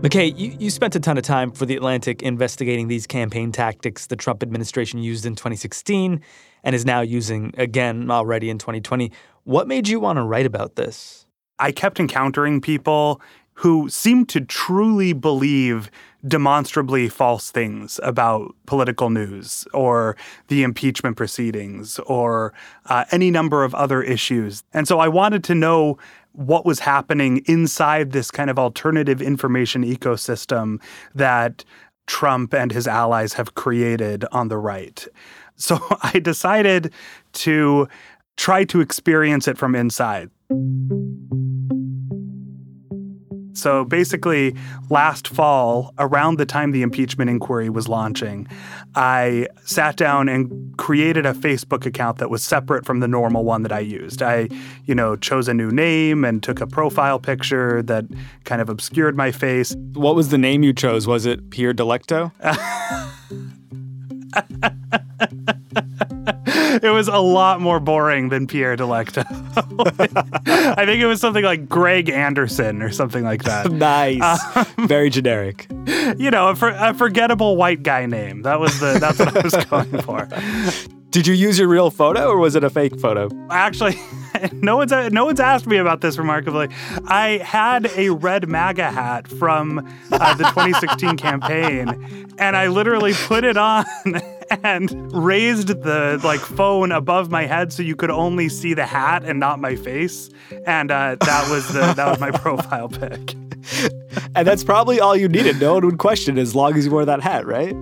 McKay, 0.00 0.32
you, 0.38 0.56
you 0.58 0.70
spent 0.70 0.96
a 0.96 1.00
ton 1.00 1.18
of 1.18 1.24
time 1.24 1.50
for 1.50 1.66
The 1.66 1.76
Atlantic 1.76 2.22
investigating 2.22 2.88
these 2.88 3.06
campaign 3.06 3.52
tactics 3.52 4.06
the 4.06 4.16
Trump 4.16 4.42
administration 4.42 5.02
used 5.02 5.26
in 5.26 5.34
2016 5.34 6.22
and 6.64 6.74
is 6.74 6.86
now 6.86 7.02
using 7.02 7.52
again 7.58 8.10
already 8.10 8.48
in 8.48 8.56
2020. 8.56 9.12
What 9.44 9.68
made 9.68 9.88
you 9.88 10.00
want 10.00 10.16
to 10.16 10.22
write 10.22 10.46
about 10.46 10.76
this? 10.76 11.26
I 11.58 11.70
kept 11.70 12.00
encountering 12.00 12.62
people 12.62 13.20
who 13.60 13.90
seemed 13.90 14.30
to 14.30 14.40
truly 14.40 15.12
believe 15.12 15.90
demonstrably 16.26 17.10
false 17.10 17.50
things 17.50 18.00
about 18.02 18.54
political 18.64 19.10
news 19.10 19.66
or 19.74 20.16
the 20.48 20.62
impeachment 20.62 21.18
proceedings 21.18 21.98
or 22.06 22.54
uh, 22.86 23.04
any 23.10 23.30
number 23.30 23.62
of 23.64 23.74
other 23.74 24.02
issues. 24.02 24.62
And 24.72 24.88
so 24.88 24.98
I 24.98 25.08
wanted 25.08 25.44
to 25.44 25.54
know 25.54 25.98
what 26.32 26.64
was 26.64 26.80
happening 26.80 27.42
inside 27.46 28.12
this 28.12 28.30
kind 28.30 28.50
of 28.50 28.58
alternative 28.58 29.20
information 29.20 29.84
ecosystem 29.84 30.80
that 31.14 31.64
Trump 32.06 32.54
and 32.54 32.72
his 32.72 32.86
allies 32.86 33.34
have 33.34 33.54
created 33.54 34.24
on 34.32 34.48
the 34.48 34.58
right. 34.58 35.06
So 35.56 35.78
I 36.02 36.18
decided 36.18 36.92
to 37.34 37.88
try 38.36 38.64
to 38.64 38.80
experience 38.80 39.46
it 39.48 39.58
from 39.58 39.74
inside. 39.74 40.30
So 43.60 43.84
basically, 43.84 44.56
last 44.88 45.28
fall, 45.28 45.92
around 45.98 46.38
the 46.38 46.46
time 46.46 46.72
the 46.72 46.82
impeachment 46.82 47.30
inquiry 47.30 47.68
was 47.68 47.88
launching, 47.88 48.48
I 48.94 49.48
sat 49.64 49.96
down 49.96 50.28
and 50.28 50.76
created 50.78 51.26
a 51.26 51.32
Facebook 51.32 51.84
account 51.84 52.18
that 52.18 52.30
was 52.30 52.42
separate 52.42 52.86
from 52.86 53.00
the 53.00 53.08
normal 53.08 53.44
one 53.44 53.62
that 53.62 53.72
I 53.72 53.80
used. 53.80 54.22
I, 54.22 54.48
you 54.86 54.94
know, 54.94 55.16
chose 55.16 55.46
a 55.46 55.54
new 55.54 55.70
name 55.70 56.24
and 56.24 56.42
took 56.42 56.60
a 56.60 56.66
profile 56.66 57.18
picture 57.18 57.82
that 57.82 58.06
kind 58.44 58.62
of 58.62 58.68
obscured 58.68 59.16
my 59.16 59.30
face. 59.30 59.74
What 59.92 60.16
was 60.16 60.30
the 60.30 60.38
name 60.38 60.62
you 60.62 60.72
chose? 60.72 61.06
Was 61.06 61.26
it 61.26 61.50
Pierre 61.50 61.74
Delecto? 61.74 62.32
it 66.82 66.90
was 66.90 67.08
a 67.08 67.18
lot 67.18 67.60
more 67.60 67.80
boring 67.80 68.28
than 68.28 68.46
Pierre 68.46 68.76
Delecto. 68.76 69.24
I 70.76 70.86
think 70.86 71.02
it 71.02 71.06
was 71.06 71.20
something 71.20 71.44
like 71.44 71.68
Greg 71.68 72.08
Anderson 72.08 72.82
or 72.82 72.90
something 72.90 73.24
like 73.24 73.44
that. 73.44 73.70
nice. 73.72 74.56
Um, 74.56 74.88
Very 74.88 75.10
generic. 75.10 75.66
You 76.16 76.30
know, 76.30 76.48
a, 76.48 76.56
for, 76.56 76.68
a 76.68 76.94
forgettable 76.94 77.56
white 77.56 77.82
guy 77.82 78.06
name. 78.06 78.42
That 78.42 78.60
was 78.60 78.80
the 78.80 78.98
that's 78.98 79.18
what 79.18 79.36
I 79.36 79.40
was 79.40 79.64
going 79.66 80.02
for. 80.02 80.28
Did 81.10 81.26
you 81.26 81.34
use 81.34 81.58
your 81.58 81.66
real 81.66 81.90
photo 81.90 82.28
or 82.28 82.38
was 82.38 82.54
it 82.54 82.62
a 82.62 82.70
fake 82.70 83.00
photo? 83.00 83.28
Actually, 83.50 83.96
no 84.52 84.76
one's 84.76 84.92
no 84.92 85.24
one's 85.24 85.40
asked 85.40 85.66
me 85.66 85.76
about 85.76 86.00
this 86.00 86.18
remarkably. 86.18 86.68
I 87.06 87.38
had 87.38 87.90
a 87.96 88.10
red 88.10 88.48
MAGA 88.48 88.90
hat 88.92 89.26
from 89.26 89.78
uh, 90.12 90.34
the 90.34 90.44
2016 90.44 91.16
campaign, 91.16 92.28
and 92.38 92.56
I 92.56 92.68
literally 92.68 93.12
put 93.12 93.44
it 93.44 93.56
on 93.56 93.84
and 94.64 95.12
raised 95.12 95.68
the 95.68 96.20
like 96.24 96.40
phone 96.40 96.92
above 96.92 97.30
my 97.30 97.46
head 97.46 97.72
so 97.72 97.82
you 97.82 97.96
could 97.96 98.10
only 98.10 98.48
see 98.48 98.74
the 98.74 98.86
hat 98.86 99.24
and 99.24 99.38
not 99.38 99.60
my 99.60 99.76
face. 99.76 100.30
And 100.66 100.90
uh, 100.90 101.16
that 101.20 101.50
was 101.50 101.68
the 101.68 101.92
that 101.94 102.06
was 102.06 102.20
my 102.20 102.30
profile 102.38 102.88
pic. 102.88 103.34
And 104.34 104.46
that's 104.46 104.64
probably 104.64 105.00
all 105.00 105.14
you 105.14 105.28
needed. 105.28 105.60
No 105.60 105.74
one 105.74 105.86
would 105.86 105.98
question 105.98 106.38
as 106.38 106.54
long 106.54 106.76
as 106.76 106.86
you 106.86 106.90
wore 106.90 107.04
that 107.04 107.20
hat, 107.20 107.46
right? 107.46 107.74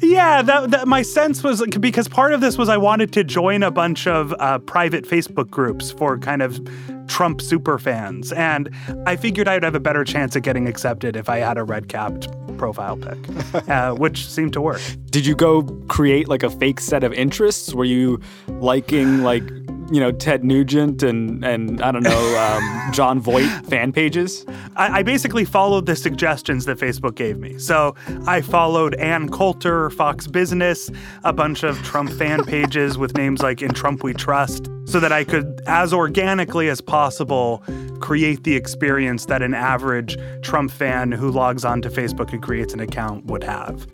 Yeah, 0.00 0.42
that, 0.42 0.70
that, 0.70 0.88
my 0.88 1.02
sense 1.02 1.42
was 1.42 1.64
because 1.80 2.06
part 2.06 2.32
of 2.32 2.40
this 2.40 2.56
was 2.56 2.68
I 2.68 2.76
wanted 2.76 3.12
to 3.14 3.24
join 3.24 3.64
a 3.64 3.70
bunch 3.70 4.06
of 4.06 4.32
uh, 4.38 4.60
private 4.60 5.04
Facebook 5.04 5.50
groups 5.50 5.90
for 5.90 6.18
kind 6.18 6.40
of 6.40 6.60
Trump 7.08 7.40
super 7.40 7.78
fans, 7.80 8.32
and 8.32 8.70
I 9.06 9.16
figured 9.16 9.48
I'd 9.48 9.64
have 9.64 9.74
a 9.74 9.80
better 9.80 10.04
chance 10.04 10.36
at 10.36 10.42
getting 10.42 10.68
accepted 10.68 11.16
if 11.16 11.28
I 11.28 11.38
had 11.38 11.58
a 11.58 11.64
red 11.64 11.88
capped 11.88 12.28
profile 12.58 12.96
pic, 12.96 13.18
uh, 13.68 13.94
which 14.02 14.28
seemed 14.28 14.52
to 14.52 14.60
work. 14.60 14.80
Did 15.10 15.24
you 15.24 15.34
go 15.34 15.62
create 15.88 16.28
like 16.28 16.42
a 16.42 16.50
fake 16.50 16.80
set 16.80 17.04
of 17.04 17.12
interests? 17.12 17.72
Were 17.72 17.84
you 17.84 18.20
liking 18.48 19.22
like 19.22 19.44
you 19.90 20.00
know 20.00 20.12
Ted 20.12 20.44
Nugent 20.44 21.02
and 21.02 21.44
and 21.44 21.80
I 21.82 21.90
don't 21.92 22.02
know 22.02 22.38
um, 22.38 22.92
Jon 22.92 23.20
Voight 23.20 23.48
fan 23.66 23.92
pages? 23.92 24.44
I, 24.76 24.98
I, 24.98 25.02
basically 25.02 25.44
followed 25.44 25.86
the 25.86 25.96
suggestions 25.96 26.64
that 26.66 26.78
Facebook 26.78 27.14
gave 27.14 27.38
me. 27.38 27.58
So 27.58 27.94
I 28.26 28.40
followed 28.40 28.94
Ann 28.96 29.28
Coulter, 29.28 29.90
Fox 29.90 30.26
Business, 30.26 30.90
a 31.24 31.32
bunch 31.32 31.62
of 31.62 31.82
Trump 31.82 32.10
fan 32.10 32.44
pages 32.46 32.98
with 32.98 33.16
names 33.16 33.42
like 33.42 33.62
"In 33.62 33.72
Trump 33.72 34.02
We 34.02 34.12
Trust," 34.14 34.68
so 34.84 35.00
that 35.00 35.12
I 35.12 35.24
could, 35.24 35.62
as 35.66 35.92
organically 35.92 36.68
as 36.68 36.80
possible, 36.80 37.62
create 38.00 38.44
the 38.44 38.56
experience 38.56 39.26
that 39.26 39.42
an 39.42 39.54
average 39.54 40.18
Trump 40.42 40.70
fan 40.70 41.12
who 41.12 41.30
logs 41.30 41.64
onto 41.64 41.88
Facebook 41.88 42.32
and 42.32 42.42
creates 42.42 42.74
an 42.74 42.80
account 42.80 43.26
would 43.26 43.44
have. 43.44 43.86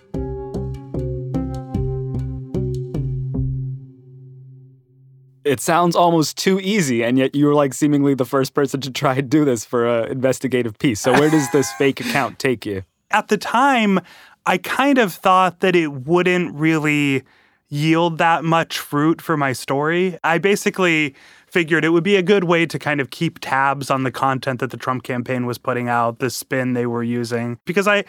It 5.45 5.61
sounds 5.61 5.95
almost 5.95 6.37
too 6.37 6.59
easy, 6.61 7.03
and 7.05 7.19
yet 7.19 7.35
you 7.35 7.47
were 7.47 7.55
like 7.55 7.75
seemingly 7.75 8.15
the 8.15 8.25
first 8.25 8.55
person 8.55 8.81
to 8.81 8.91
try 8.91 9.15
and 9.17 9.31
do 9.31 9.45
this 9.45 9.65
for 9.65 9.87
an 9.87 10.11
investigative 10.11 10.79
piece. 10.79 11.01
So 11.01 11.13
where 11.13 11.31
does 11.31 11.51
this 11.53 11.71
fake 11.73 12.01
account 12.01 12.39
take 12.39 12.65
you? 12.67 12.83
At 13.11 13.29
the 13.29 13.37
time, 13.37 14.01
I 14.47 14.59
kind 14.59 14.99
of 14.99 15.13
thought 15.13 15.61
that 15.61 15.77
it 15.77 15.93
wouldn't 15.93 16.55
really 16.55 17.23
yield 17.69 18.19
that 18.19 18.45
much 18.45 18.79
fruit 18.79 19.21
for 19.21 19.37
my 19.37 19.53
story. 19.53 20.19
I 20.23 20.39
basically 20.39 21.15
figured 21.47 21.85
it 21.85 21.91
would 21.91 22.05
be 22.05 22.17
a 22.17 22.23
good 22.23 22.45
way 22.45 22.67
to 22.67 22.79
kind 22.79 23.01
of 23.01 23.11
keep 23.11 23.39
tabs 23.41 23.91
on 23.91 24.03
the 24.03 24.11
content 24.11 24.61
that 24.61 24.71
the 24.71 24.77
Trump 24.77 25.05
campaign 25.05 25.47
was 25.47 25.57
putting 25.57 25.89
out, 25.89 26.19
the 26.19 26.29
spin 26.31 26.73
they 26.73 26.87
were 26.87 27.03
using, 27.03 27.59
because 27.65 27.87
I 27.87 28.05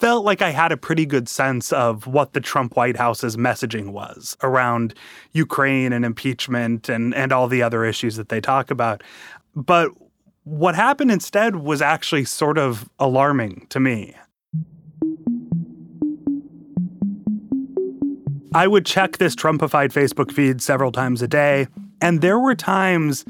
felt 0.00 0.24
like 0.24 0.42
I 0.42 0.50
had 0.50 0.70
a 0.70 0.76
pretty 0.76 1.06
good 1.06 1.28
sense 1.28 1.72
of 1.72 2.06
what 2.06 2.32
the 2.32 2.40
Trump 2.40 2.76
White 2.76 2.96
House's 2.96 3.36
messaging 3.36 3.90
was 3.90 4.36
around 4.42 4.94
Ukraine 5.32 5.92
and 5.92 6.04
impeachment 6.04 6.88
and, 6.88 7.14
and 7.14 7.32
all 7.32 7.48
the 7.48 7.62
other 7.62 7.84
issues 7.84 8.16
that 8.16 8.28
they 8.28 8.40
talk 8.40 8.70
about. 8.70 9.02
But 9.56 9.90
what 10.44 10.74
happened 10.74 11.10
instead 11.10 11.56
was 11.56 11.82
actually 11.82 12.24
sort 12.24 12.58
of 12.58 12.88
alarming 12.98 13.66
to 13.70 13.80
me. 13.80 14.14
I 18.54 18.66
would 18.66 18.86
check 18.86 19.18
this 19.18 19.34
Trumpified 19.34 19.92
Facebook 19.92 20.32
feed 20.32 20.62
several 20.62 20.90
times 20.90 21.20
a 21.22 21.28
day. 21.28 21.66
And 22.00 22.20
there 22.22 22.38
were 22.38 22.54
times, 22.54 23.24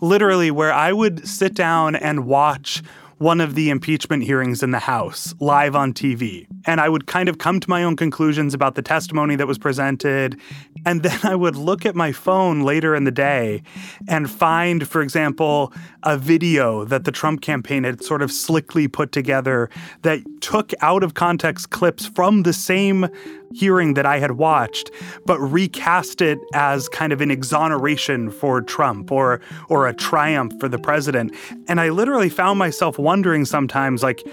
literally, 0.00 0.50
where 0.50 0.72
I 0.72 0.92
would 0.92 1.26
sit 1.26 1.54
down 1.54 1.96
and 1.96 2.24
watch 2.24 2.82
one 3.22 3.40
of 3.40 3.54
the 3.54 3.70
impeachment 3.70 4.24
hearings 4.24 4.64
in 4.64 4.72
the 4.72 4.80
House 4.80 5.32
live 5.38 5.76
on 5.76 5.92
TV. 5.92 6.44
And 6.66 6.80
I 6.80 6.88
would 6.88 7.06
kind 7.06 7.28
of 7.28 7.38
come 7.38 7.60
to 7.60 7.70
my 7.70 7.84
own 7.84 7.94
conclusions 7.94 8.52
about 8.52 8.74
the 8.74 8.82
testimony 8.82 9.36
that 9.36 9.46
was 9.46 9.58
presented. 9.58 10.40
And 10.84 11.04
then 11.04 11.18
I 11.22 11.36
would 11.36 11.54
look 11.54 11.86
at 11.86 11.94
my 11.94 12.10
phone 12.10 12.62
later 12.62 12.96
in 12.96 13.04
the 13.04 13.12
day 13.12 13.62
and 14.08 14.28
find, 14.28 14.88
for 14.88 15.02
example, 15.02 15.72
a 16.02 16.18
video 16.18 16.84
that 16.84 17.04
the 17.04 17.12
Trump 17.12 17.42
campaign 17.42 17.84
had 17.84 18.02
sort 18.02 18.22
of 18.22 18.32
slickly 18.32 18.88
put 18.88 19.12
together 19.12 19.70
that 20.02 20.18
took 20.40 20.72
out 20.80 21.04
of 21.04 21.14
context 21.14 21.70
clips 21.70 22.06
from 22.06 22.42
the 22.42 22.52
same 22.52 23.06
hearing 23.54 23.94
that 23.94 24.06
I 24.06 24.18
had 24.18 24.32
watched, 24.32 24.90
but 25.26 25.38
recast 25.40 26.20
it 26.20 26.38
as 26.54 26.88
kind 26.88 27.12
of 27.12 27.20
an 27.20 27.30
exoneration 27.30 28.30
for 28.30 28.60
Trump 28.60 29.10
or 29.12 29.40
or 29.68 29.86
a 29.86 29.94
triumph 29.94 30.52
for 30.60 30.68
the 30.68 30.78
president. 30.78 31.34
And 31.68 31.80
I 31.80 31.90
literally 31.90 32.28
found 32.28 32.58
myself 32.58 32.98
wondering 32.98 33.44
sometimes 33.44 34.02
like 34.02 34.26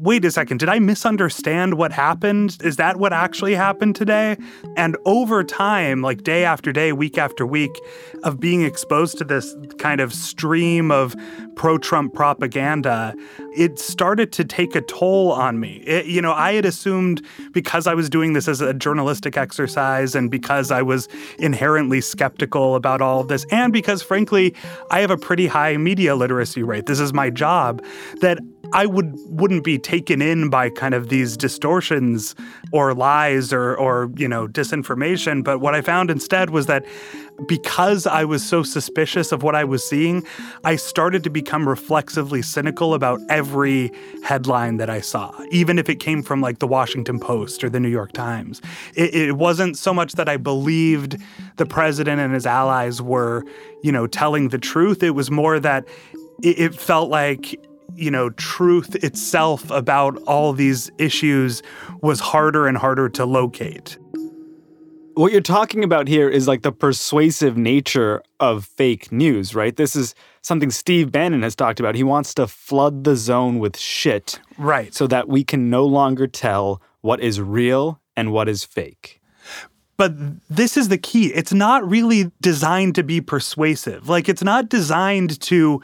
wait 0.00 0.24
a 0.24 0.30
second, 0.30 0.58
did 0.58 0.68
I 0.68 0.78
misunderstand 0.78 1.74
what 1.74 1.92
happened? 1.92 2.56
Is 2.62 2.76
that 2.76 2.96
what 2.96 3.12
actually 3.12 3.54
happened 3.54 3.96
today? 3.96 4.36
And 4.76 4.96
over 5.04 5.44
time, 5.44 6.00
like 6.00 6.22
day 6.22 6.44
after 6.44 6.72
day, 6.72 6.92
week 6.92 7.18
after 7.18 7.46
week, 7.46 7.70
of 8.22 8.40
being 8.40 8.62
exposed 8.62 9.18
to 9.18 9.24
this 9.24 9.54
kind 9.78 10.00
of 10.00 10.14
stream 10.14 10.90
of 10.90 11.14
pro 11.54 11.76
Trump 11.76 12.14
propaganda, 12.14 13.14
it 13.54 13.78
started 13.78 14.32
to 14.32 14.44
take 14.44 14.74
a 14.74 14.80
toll 14.80 15.32
on 15.32 15.60
me. 15.60 15.82
It, 15.86 16.06
you 16.06 16.22
know, 16.22 16.32
I 16.32 16.54
had 16.54 16.64
assumed 16.64 17.22
because 17.52 17.86
I 17.86 17.92
was 17.92 18.08
doing 18.08 18.32
this 18.32 18.48
as 18.48 18.62
a 18.62 18.72
journalistic 18.72 19.36
exercise 19.36 20.14
and 20.14 20.30
because 20.30 20.70
I 20.70 20.80
was 20.80 21.08
inherently 21.38 22.00
skeptical 22.00 22.74
about 22.74 23.02
all 23.02 23.20
of 23.20 23.28
this, 23.28 23.44
and 23.50 23.70
because 23.72 24.02
frankly, 24.02 24.54
I 24.90 25.00
have 25.00 25.10
a 25.10 25.18
pretty 25.18 25.46
high 25.46 25.76
media 25.76 26.16
literacy 26.16 26.62
rate, 26.62 26.86
this 26.86 27.00
is 27.00 27.12
my 27.12 27.28
job, 27.28 27.84
that 28.22 28.38
I 28.72 28.86
would 28.86 29.12
wouldn't 29.26 29.64
be 29.64 29.78
taken 29.78 30.22
in 30.22 30.50
by 30.50 30.70
kind 30.70 30.94
of 30.94 31.08
these 31.08 31.36
distortions 31.36 32.34
or 32.72 32.94
lies 32.94 33.52
or 33.52 33.76
or 33.76 34.10
you 34.16 34.28
know 34.28 34.46
disinformation. 34.46 35.42
But 35.44 35.58
what 35.58 35.74
I 35.74 35.80
found 35.80 36.10
instead 36.10 36.50
was 36.50 36.66
that 36.66 36.84
because 37.46 38.06
I 38.06 38.24
was 38.24 38.44
so 38.44 38.62
suspicious 38.62 39.32
of 39.32 39.42
what 39.42 39.54
I 39.54 39.64
was 39.64 39.86
seeing 39.88 40.26
I 40.64 40.76
started 40.76 41.24
to 41.24 41.30
become 41.30 41.66
reflexively 41.66 42.42
cynical 42.42 42.92
about 42.92 43.20
every 43.30 43.90
headline 44.22 44.76
that 44.76 44.90
I 44.90 45.00
saw 45.00 45.32
even 45.50 45.78
if 45.78 45.88
it 45.88 46.00
came 46.00 46.22
from 46.22 46.40
like 46.40 46.58
the 46.58 46.66
Washington 46.66 47.18
Post 47.18 47.64
or 47.64 47.70
the 47.70 47.80
New 47.80 47.88
York 47.88 48.12
Times. 48.12 48.60
It, 48.94 49.14
it 49.14 49.36
wasn't 49.36 49.78
so 49.78 49.94
much 49.94 50.12
that 50.14 50.28
I 50.28 50.36
believed 50.36 51.16
the 51.56 51.66
president 51.66 52.20
and 52.20 52.34
his 52.34 52.46
allies 52.46 53.00
were 53.00 53.44
you 53.82 53.92
know 53.92 54.06
telling 54.06 54.48
the 54.50 54.58
truth. 54.58 55.02
It 55.02 55.10
was 55.10 55.30
more 55.30 55.58
that 55.60 55.86
it, 56.42 56.58
it 56.58 56.74
felt 56.74 57.10
like 57.10 57.58
you 57.96 58.10
know, 58.10 58.30
truth 58.30 58.96
itself 59.04 59.70
about 59.70 60.16
all 60.22 60.52
these 60.52 60.90
issues 60.98 61.62
was 62.02 62.20
harder 62.20 62.66
and 62.66 62.76
harder 62.76 63.08
to 63.10 63.24
locate. 63.24 63.98
What 65.14 65.32
you're 65.32 65.40
talking 65.40 65.84
about 65.84 66.08
here 66.08 66.28
is 66.28 66.48
like 66.48 66.62
the 66.62 66.72
persuasive 66.72 67.56
nature 67.56 68.22
of 68.38 68.64
fake 68.64 69.10
news, 69.12 69.54
right? 69.54 69.76
This 69.76 69.94
is 69.94 70.14
something 70.40 70.70
Steve 70.70 71.12
Bannon 71.12 71.42
has 71.42 71.54
talked 71.54 71.80
about. 71.80 71.94
He 71.94 72.04
wants 72.04 72.32
to 72.34 72.46
flood 72.46 73.04
the 73.04 73.16
zone 73.16 73.58
with 73.58 73.76
shit. 73.76 74.40
Right. 74.56 74.94
So 74.94 75.06
that 75.08 75.28
we 75.28 75.44
can 75.44 75.68
no 75.68 75.84
longer 75.84 76.26
tell 76.26 76.80
what 77.00 77.20
is 77.20 77.40
real 77.40 78.00
and 78.16 78.32
what 78.32 78.48
is 78.48 78.64
fake. 78.64 79.20
But 79.96 80.14
this 80.48 80.78
is 80.78 80.88
the 80.88 80.96
key. 80.96 81.26
It's 81.26 81.52
not 81.52 81.86
really 81.86 82.30
designed 82.40 82.94
to 82.94 83.02
be 83.02 83.20
persuasive. 83.20 84.08
Like, 84.08 84.30
it's 84.30 84.42
not 84.42 84.70
designed 84.70 85.38
to 85.42 85.82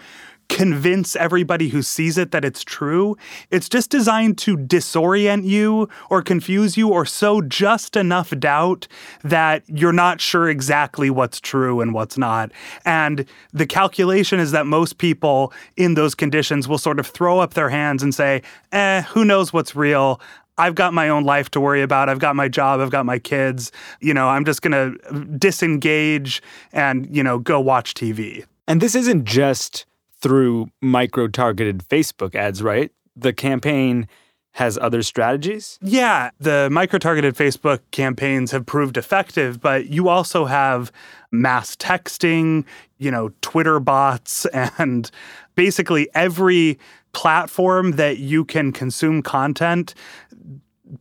convince 0.48 1.16
everybody 1.16 1.68
who 1.68 1.82
sees 1.82 2.18
it 2.18 2.30
that 2.30 2.44
it's 2.44 2.64
true. 2.64 3.16
It's 3.50 3.68
just 3.68 3.90
designed 3.90 4.38
to 4.38 4.56
disorient 4.56 5.44
you 5.44 5.88
or 6.11 6.22
confuse 6.22 6.76
you 6.76 6.88
or 6.88 7.04
sow 7.04 7.40
just 7.40 7.96
enough 7.96 8.30
doubt 8.38 8.88
that 9.22 9.62
you're 9.66 9.92
not 9.92 10.20
sure 10.20 10.48
exactly 10.48 11.11
what's 11.11 11.40
true 11.40 11.80
and 11.80 11.92
what's 11.92 12.16
not. 12.16 12.52
And 12.85 13.24
the 13.52 13.66
calculation 13.66 14.40
is 14.40 14.52
that 14.52 14.66
most 14.66 14.98
people 14.98 15.52
in 15.76 15.94
those 15.94 16.14
conditions 16.14 16.68
will 16.68 16.78
sort 16.78 16.98
of 16.98 17.06
throw 17.06 17.38
up 17.38 17.54
their 17.54 17.68
hands 17.68 18.02
and 18.02 18.14
say, 18.14 18.42
eh, 18.72 19.02
who 19.02 19.24
knows 19.24 19.52
what's 19.52 19.74
real? 19.74 20.20
I've 20.59 20.74
got 20.74 20.94
my 20.94 21.09
own 21.09 21.24
life 21.24 21.50
to 21.50 21.61
worry 21.61 21.82
about. 21.82 22.09
I've 22.09 22.18
got 22.18 22.35
my 22.35 22.48
job. 22.48 22.80
I've 22.80 22.90
got 22.90 23.04
my 23.04 23.18
kids. 23.18 23.72
You 24.00 24.14
know, 24.14 24.28
I'm 24.28 24.44
just 24.44 24.62
going 24.62 24.72
to 24.72 25.24
disengage 25.38 26.42
and, 26.72 27.14
you 27.14 27.22
know, 27.22 27.38
go 27.38 27.61
watch 27.61 27.94
TV. 27.94 28.44
And 28.66 28.80
this 28.80 28.94
isn't 28.94 29.24
just 29.24 29.85
through 30.26 30.68
micro 30.82 31.28
targeted 31.28 31.78
Facebook 31.88 32.34
ads, 32.34 32.60
right? 32.60 32.90
The 33.14 33.32
campaign 33.32 34.08
has 34.56 34.76
other 34.78 35.02
strategies? 35.02 35.78
Yeah, 35.82 36.30
the 36.40 36.68
micro 36.72 36.98
targeted 36.98 37.36
Facebook 37.36 37.80
campaigns 37.92 38.50
have 38.50 38.66
proved 38.66 38.96
effective, 38.96 39.60
but 39.60 39.86
you 39.86 40.08
also 40.08 40.46
have 40.46 40.90
mass 41.30 41.76
texting, 41.76 42.64
you 42.98 43.10
know, 43.10 43.30
Twitter 43.40 43.78
bots, 43.78 44.46
and 44.78 45.10
basically 45.54 46.08
every 46.14 46.78
platform 47.12 47.92
that 47.92 48.18
you 48.18 48.44
can 48.44 48.72
consume 48.72 49.22
content. 49.22 49.94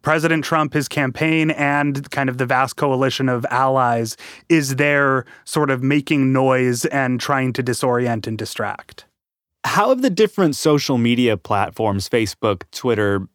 President 0.04 0.44
Trump, 0.44 0.74
his 0.74 0.88
campaign, 0.88 1.50
and 1.52 2.12
kind 2.12 2.30
of 2.30 2.38
the 2.38 2.46
vast 2.46 2.76
coalition 2.76 3.28
of 3.30 3.46
allies 3.50 4.18
is 4.50 4.76
there 4.76 5.26
sort 5.46 5.72
of 5.72 5.82
making 5.82 6.34
noise 6.34 6.86
and 6.86 7.20
trying 7.20 7.54
to 7.54 7.64
disorient 7.64 8.28
and 8.28 8.38
distract. 8.38 9.06
How 9.66 9.90
have 9.90 10.04
the 10.04 10.12
different 10.12 10.56
social 10.56 11.00
media 11.00 11.38
platforms, 11.38 12.08
Facebook, 12.08 12.64
Twitter, 12.72 13.28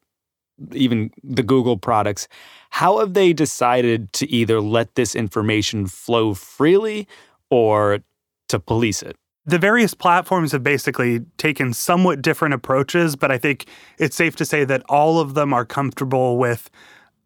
even 0.73 1.11
the 1.25 1.43
Google 1.43 1.77
products, 1.77 2.29
how 2.71 3.01
have 3.01 3.14
they 3.14 3.33
decided 3.33 4.12
to 4.14 4.31
either 4.31 4.61
let 4.61 4.95
this 4.95 5.16
information 5.16 5.87
flow 5.87 6.35
freely 6.35 7.09
or 7.51 7.99
to 8.49 8.61
police 8.61 9.03
it? 9.03 9.16
The 9.45 9.59
various 9.59 9.93
platforms 9.93 10.53
have 10.53 10.62
basically 10.62 11.21
taken 11.37 11.73
somewhat 11.73 12.23
different 12.23 12.55
approaches, 12.55 13.16
but 13.16 13.33
I 13.33 13.38
think 13.38 13.66
it's 13.99 14.14
safe 14.14 14.37
to 14.37 14.45
say 14.45 14.64
that 14.64 14.85
all 14.88 15.19
of 15.19 15.35
them 15.35 15.53
are 15.53 15.64
comfortable 15.64 16.38
with 16.38 16.71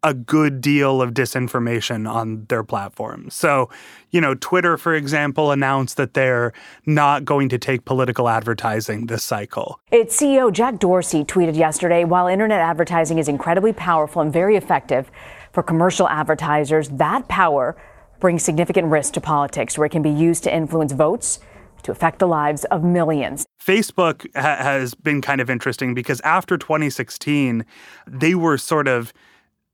a 0.05 0.13
good 0.13 0.61
deal 0.61 1.01
of 1.01 1.15
disinformation 1.15 2.07
on 2.07 2.45
their 2.45 2.63
platforms. 2.63 3.33
So, 3.33 3.71
you 4.11 4.21
know, 4.21 4.35
Twitter, 4.35 4.77
for 4.77 4.93
example, 4.93 5.51
announced 5.51 5.97
that 5.97 6.13
they're 6.13 6.53
not 6.85 7.25
going 7.25 7.49
to 7.49 7.57
take 7.57 7.85
political 7.85 8.29
advertising 8.29 9.07
this 9.07 9.23
cycle. 9.23 9.79
Its 9.91 10.15
CEO 10.15 10.53
Jack 10.53 10.77
Dorsey 10.77 11.25
tweeted 11.25 11.57
yesterday 11.57 12.03
while 12.03 12.27
internet 12.27 12.59
advertising 12.59 13.17
is 13.17 13.27
incredibly 13.27 13.73
powerful 13.73 14.21
and 14.21 14.31
very 14.31 14.55
effective 14.55 15.09
for 15.51 15.63
commercial 15.63 16.07
advertisers, 16.07 16.89
that 16.89 17.27
power 17.27 17.75
brings 18.19 18.43
significant 18.43 18.87
risk 18.87 19.13
to 19.13 19.21
politics 19.21 19.75
where 19.75 19.87
it 19.87 19.91
can 19.91 20.03
be 20.03 20.11
used 20.11 20.43
to 20.43 20.55
influence 20.55 20.91
votes 20.91 21.39
to 21.81 21.91
affect 21.91 22.19
the 22.19 22.27
lives 22.27 22.63
of 22.65 22.83
millions. 22.83 23.45
Facebook 23.59 24.27
ha- 24.35 24.57
has 24.57 24.93
been 24.93 25.21
kind 25.21 25.41
of 25.41 25.49
interesting 25.49 25.95
because 25.95 26.21
after 26.21 26.57
2016, 26.57 27.65
they 28.05 28.35
were 28.35 28.57
sort 28.59 28.87
of 28.87 29.11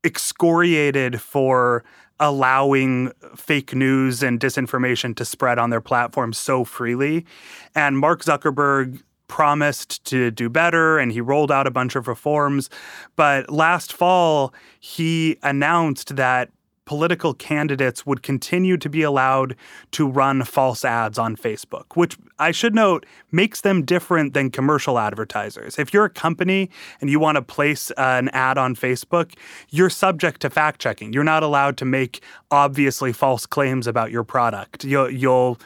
excoriated 0.04 1.20
for 1.20 1.84
allowing 2.20 3.10
fake 3.34 3.74
news 3.74 4.22
and 4.22 4.38
disinformation 4.38 5.14
to 5.16 5.24
spread 5.24 5.58
on 5.58 5.70
their 5.70 5.80
platform 5.80 6.32
so 6.32 6.64
freely. 6.64 7.26
And 7.74 7.98
Mark 7.98 8.22
Zuckerberg 8.22 9.02
promised 9.26 10.04
to 10.04 10.30
do 10.30 10.48
better 10.48 10.98
and 10.98 11.10
he 11.10 11.20
rolled 11.20 11.50
out 11.50 11.66
a 11.66 11.70
bunch 11.70 11.96
of 11.96 12.06
reforms. 12.06 12.68
But 13.16 13.50
last 13.50 13.92
fall, 13.92 14.52
he 14.78 15.38
announced 15.42 16.16
that 16.16 16.50
political 16.84 17.32
candidates 17.34 18.04
would 18.04 18.22
continue 18.22 18.76
to 18.76 18.88
be 18.88 19.02
allowed 19.02 19.56
to 19.92 20.08
run 20.08 20.42
false 20.44 20.84
ads 20.84 21.18
on 21.18 21.36
Facebook, 21.36 21.84
which 21.94 22.16
I 22.38 22.50
should 22.50 22.74
note 22.74 23.06
makes 23.30 23.60
them 23.60 23.84
different 23.84 24.34
than 24.34 24.50
commercial 24.50 24.98
advertisers. 24.98 25.78
If 25.78 25.94
you're 25.94 26.06
a 26.06 26.10
company 26.10 26.70
and 27.00 27.08
you 27.08 27.20
want 27.20 27.36
to 27.36 27.42
place 27.42 27.90
uh, 27.92 27.94
an 27.98 28.28
ad 28.30 28.58
on 28.58 28.74
Facebook, 28.74 29.34
you're 29.70 29.90
subject 29.90 30.40
to 30.42 30.50
fact 30.50 30.80
checking. 30.80 31.12
You're 31.12 31.24
not 31.24 31.42
allowed 31.42 31.76
to 31.78 31.84
make 31.84 32.22
obviously 32.50 33.12
false 33.12 33.46
claims 33.46 33.86
about 33.86 34.10
your 34.10 34.24
product. 34.24 34.84
You'll, 34.84 35.10
you'll 35.10 35.58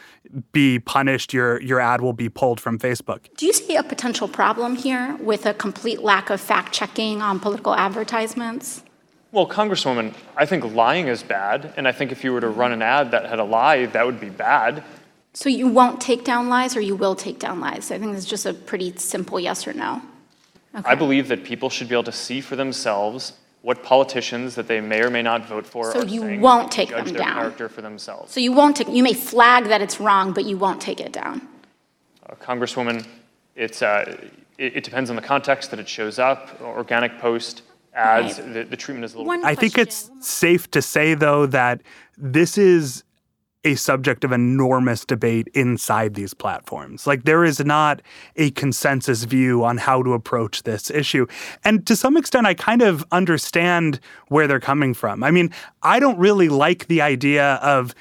be 0.52 0.78
punished. 0.78 1.32
Your 1.32 1.60
your 1.62 1.80
ad 1.80 2.00
will 2.00 2.12
be 2.12 2.28
pulled 2.28 2.60
from 2.60 2.78
Facebook. 2.78 3.34
Do 3.36 3.46
you 3.46 3.52
see 3.52 3.76
a 3.76 3.82
potential 3.82 4.28
problem 4.28 4.76
here 4.76 5.16
with 5.20 5.46
a 5.46 5.54
complete 5.54 6.02
lack 6.02 6.30
of 6.30 6.40
fact 6.40 6.72
checking 6.72 7.22
on 7.22 7.40
political 7.40 7.74
advertisements? 7.74 8.82
Well, 9.32 9.46
Congresswoman, 9.46 10.14
I 10.36 10.46
think 10.46 10.64
lying 10.74 11.08
is 11.08 11.22
bad, 11.22 11.74
and 11.76 11.86
I 11.86 11.92
think 11.92 12.12
if 12.12 12.24
you 12.24 12.32
were 12.32 12.40
to 12.40 12.48
run 12.48 12.72
an 12.72 12.80
ad 12.80 13.10
that 13.10 13.26
had 13.26 13.38
a 13.38 13.44
lie, 13.44 13.86
that 13.86 14.06
would 14.06 14.20
be 14.20 14.30
bad. 14.30 14.82
So 15.34 15.48
you 15.48 15.68
won't 15.68 16.00
take 16.00 16.24
down 16.24 16.48
lies, 16.48 16.76
or 16.76 16.80
you 16.80 16.96
will 16.96 17.14
take 17.14 17.38
down 17.38 17.60
lies? 17.60 17.90
I 17.90 17.98
think 17.98 18.16
it's 18.16 18.24
just 18.24 18.46
a 18.46 18.54
pretty 18.54 18.96
simple 18.96 19.38
yes 19.38 19.66
or 19.66 19.74
no. 19.74 20.00
Okay. 20.74 20.88
I 20.88 20.94
believe 20.94 21.28
that 21.28 21.44
people 21.44 21.68
should 21.70 21.88
be 21.88 21.94
able 21.94 22.04
to 22.04 22.12
see 22.12 22.40
for 22.40 22.56
themselves 22.56 23.34
what 23.62 23.82
politicians 23.82 24.54
that 24.54 24.68
they 24.68 24.80
may 24.80 25.02
or 25.02 25.10
may 25.10 25.22
not 25.22 25.48
vote 25.48 25.66
for 25.66 25.90
so 25.92 26.02
are 26.02 26.06
you 26.06 26.38
won't 26.38 26.70
take 26.70 26.90
them 26.90 27.04
their 27.06 27.18
down. 27.18 27.34
character 27.34 27.68
for 27.68 27.82
themselves. 27.82 28.32
So 28.32 28.40
you 28.40 28.52
won't 28.52 28.76
take. 28.76 28.88
You 28.88 29.02
may 29.02 29.12
flag 29.12 29.64
that 29.64 29.82
it's 29.82 29.98
wrong, 29.98 30.32
but 30.32 30.44
you 30.44 30.56
won't 30.56 30.80
take 30.80 31.00
it 31.00 31.12
down. 31.12 31.46
Uh, 32.24 32.34
Congresswoman, 32.36 33.04
it's 33.56 33.82
uh, 33.82 34.16
it, 34.56 34.76
it 34.76 34.84
depends 34.84 35.10
on 35.10 35.16
the 35.16 35.22
context 35.22 35.70
that 35.72 35.80
it 35.80 35.88
shows 35.88 36.18
up. 36.18 36.60
Organic 36.62 37.18
post 37.18 37.62
ads, 37.96 38.38
right. 38.38 38.54
the, 38.54 38.64
the, 38.64 38.76
treatment 38.76 39.04
is 39.04 39.14
a 39.14 39.18
little. 39.18 39.26
One 39.26 39.44
I 39.44 39.54
think 39.54 39.78
it's 39.78 40.10
safe 40.20 40.70
to 40.72 40.82
say, 40.82 41.14
though, 41.14 41.46
that 41.46 41.82
this 42.16 42.56
is 42.58 43.02
a 43.64 43.74
subject 43.74 44.22
of 44.22 44.30
enormous 44.30 45.04
debate 45.04 45.48
inside 45.52 46.14
these 46.14 46.32
platforms. 46.32 47.06
Like, 47.06 47.24
there 47.24 47.44
is 47.44 47.64
not 47.64 48.00
a 48.36 48.52
consensus 48.52 49.24
view 49.24 49.64
on 49.64 49.78
how 49.78 50.02
to 50.04 50.12
approach 50.12 50.62
this 50.62 50.88
issue. 50.90 51.26
And 51.64 51.84
to 51.86 51.96
some 51.96 52.16
extent, 52.16 52.46
I 52.46 52.54
kind 52.54 52.82
of 52.82 53.04
understand 53.10 53.98
where 54.28 54.46
they're 54.46 54.60
coming 54.60 54.94
from. 54.94 55.24
I 55.24 55.32
mean, 55.32 55.50
I 55.82 55.98
don't 55.98 56.18
really 56.18 56.48
like 56.48 56.86
the 56.86 57.00
idea 57.02 57.54
of 57.54 57.92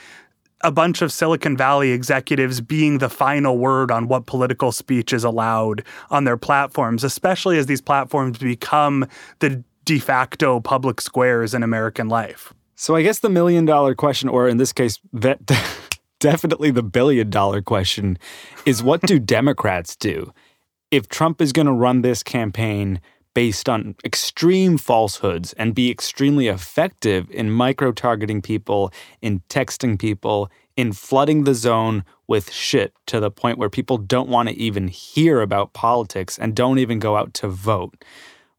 a 0.61 0.71
bunch 0.71 1.01
of 1.01 1.11
Silicon 1.11 1.57
Valley 1.57 1.91
executives 1.91 2.61
being 2.61 2.99
the 2.99 3.09
final 3.09 3.57
word 3.57 3.91
on 3.91 4.07
what 4.07 4.25
political 4.25 4.71
speech 4.71 5.13
is 5.13 5.23
allowed 5.23 5.83
on 6.09 6.23
their 6.23 6.37
platforms, 6.37 7.03
especially 7.03 7.57
as 7.57 7.65
these 7.65 7.81
platforms 7.81 8.37
become 8.37 9.07
the 9.39 9.63
de 9.85 9.99
facto 9.99 10.59
public 10.59 10.99
squares 10.99 11.53
in 11.53 11.63
American 11.63 12.09
life. 12.09 12.53
So 12.75 12.95
I 12.95 13.03
guess 13.03 13.19
the 13.19 13.29
million 13.29 13.65
dollar 13.65 13.95
question, 13.95 14.27
or 14.27 14.49
in 14.49 14.57
this 14.57 14.73
case, 14.73 14.99
that 15.13 15.39
definitely 16.19 16.71
the 16.71 16.83
billion 16.83 17.29
dollar 17.29 17.61
question, 17.61 18.17
is 18.65 18.83
what 18.83 19.01
do 19.01 19.19
Democrats 19.37 19.95
do? 19.95 20.33
If 20.91 21.07
Trump 21.07 21.41
is 21.41 21.51
going 21.51 21.67
to 21.67 21.73
run 21.73 22.01
this 22.01 22.23
campaign 22.23 22.99
based 23.33 23.67
on 23.67 23.95
extreme 24.03 24.77
falsehoods 24.77 25.53
and 25.53 25.75
be 25.75 25.91
extremely 25.91 26.47
effective 26.47 27.29
in 27.31 27.51
micro 27.51 27.91
targeting 27.91 28.41
people, 28.41 28.91
in 29.21 29.41
texting 29.49 29.99
people, 29.99 30.49
in 30.77 30.93
flooding 30.93 31.43
the 31.43 31.53
zone 31.53 32.03
with 32.27 32.51
shit 32.51 32.93
to 33.07 33.19
the 33.19 33.31
point 33.31 33.57
where 33.57 33.69
people 33.69 33.97
don't 33.97 34.29
want 34.29 34.49
to 34.49 34.55
even 34.55 34.87
hear 34.87 35.41
about 35.41 35.73
politics 35.73 36.37
and 36.37 36.55
don't 36.55 36.79
even 36.79 36.99
go 36.99 37.15
out 37.15 37.33
to 37.33 37.47
vote. 37.47 38.03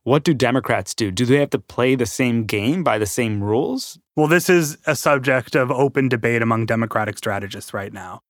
What 0.06 0.22
do 0.22 0.34
Democrats 0.34 0.94
do? 0.94 1.10
Do 1.10 1.26
they 1.26 1.38
have 1.38 1.50
to 1.50 1.58
play 1.58 1.96
the 1.96 2.06
same 2.06 2.44
game 2.44 2.84
by 2.84 2.96
the 2.96 3.06
same 3.06 3.42
rules? 3.42 3.98
Well, 4.14 4.28
this 4.28 4.48
is 4.48 4.78
a 4.86 4.94
subject 4.94 5.56
of 5.56 5.72
open 5.72 6.08
debate 6.08 6.42
among 6.42 6.66
Democratic 6.66 7.18
strategists 7.18 7.74
right 7.74 7.92
now. 7.92 8.20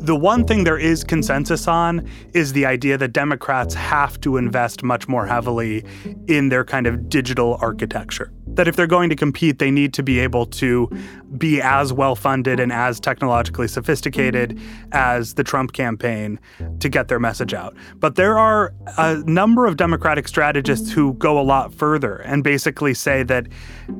The 0.00 0.16
one 0.16 0.44
thing 0.44 0.64
there 0.64 0.76
is 0.76 1.04
consensus 1.04 1.68
on 1.68 2.08
is 2.34 2.52
the 2.52 2.66
idea 2.66 2.98
that 2.98 3.12
Democrats 3.12 3.74
have 3.74 4.20
to 4.22 4.38
invest 4.38 4.82
much 4.82 5.06
more 5.06 5.24
heavily 5.24 5.84
in 6.26 6.48
their 6.48 6.64
kind 6.64 6.88
of 6.88 7.08
digital 7.08 7.58
architecture 7.60 8.32
that 8.54 8.68
if 8.68 8.76
they're 8.76 8.86
going 8.86 9.08
to 9.10 9.16
compete, 9.16 9.58
they 9.58 9.70
need 9.70 9.92
to 9.94 10.02
be 10.02 10.18
able 10.18 10.46
to 10.46 10.90
be 11.36 11.60
as 11.60 11.92
well 11.92 12.14
funded 12.14 12.58
and 12.58 12.72
as 12.72 12.98
technologically 12.98 13.68
sophisticated 13.68 14.58
as 14.92 15.34
the 15.34 15.44
Trump 15.44 15.72
campaign 15.72 16.40
to 16.80 16.88
get 16.88 17.08
their 17.08 17.20
message 17.20 17.54
out. 17.54 17.76
But 17.96 18.16
there 18.16 18.38
are 18.38 18.72
a 18.96 19.16
number 19.26 19.66
of 19.66 19.76
Democratic 19.76 20.26
strategists 20.28 20.90
who 20.90 21.14
go 21.14 21.38
a 21.38 21.42
lot 21.42 21.72
further 21.74 22.16
and 22.16 22.42
basically 22.42 22.94
say 22.94 23.22
that 23.24 23.46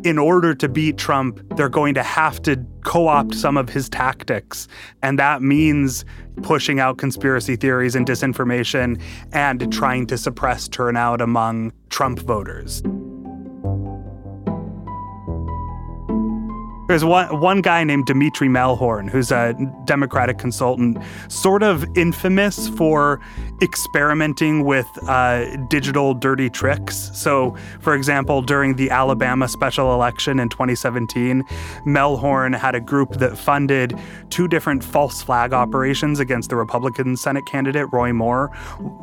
in 0.05 0.19
order 0.19 0.55
to 0.55 0.69
beat 0.69 0.97
Trump, 0.97 1.41
they're 1.57 1.69
going 1.69 1.95
to 1.95 2.03
have 2.03 2.41
to 2.43 2.65
co 2.85 3.09
opt 3.09 3.35
some 3.35 3.57
of 3.57 3.69
his 3.69 3.89
tactics. 3.89 4.67
And 5.03 5.19
that 5.19 5.43
means 5.43 6.05
pushing 6.43 6.81
out 6.81 6.99
conspiracy 6.99 7.57
theories 7.57 7.95
and 7.95 8.07
disinformation 8.07 9.01
and 9.33 9.73
trying 9.73 10.07
to 10.07 10.17
suppress 10.17 10.69
turnout 10.69 11.21
among 11.21 11.73
Trump 11.91 12.21
voters. 12.21 12.83
There's 16.89 17.05
one 17.05 17.39
one 17.39 17.61
guy 17.61 17.85
named 17.85 18.07
Dimitri 18.07 18.49
Mehlhorn, 18.49 19.11
who's 19.11 19.31
a 19.31 19.53
Democratic 19.85 20.39
consultant, 20.39 20.97
sort 21.29 21.63
of 21.63 21.85
infamous 21.97 22.69
for 22.71 23.21
experimenting 23.61 24.65
with 24.65 24.87
uh, 25.09 25.57
digital 25.69 26.15
dirty 26.15 26.49
tricks. 26.49 27.11
So, 27.15 27.57
for 27.81 27.95
example, 27.95 28.43
during 28.43 28.77
the 28.77 28.91
Alabama 28.91 29.49
special 29.49 29.95
election 29.95 30.39
in 30.39 30.49
2017, 30.49 31.43
Mehlhorn 31.87 32.57
had 32.57 32.75
a 32.75 32.81
group 32.81 33.15
that 33.15 33.37
funded 33.37 33.99
two 34.31 34.49
different 34.49 34.85
false 34.85 35.23
flag 35.23 35.53
operations 35.53 36.21
against 36.21 36.51
the 36.51 36.57
Republican 36.57 37.17
Senate 37.17 37.47
candidate 37.47 37.87
Roy 37.93 38.13
Moore. 38.13 38.51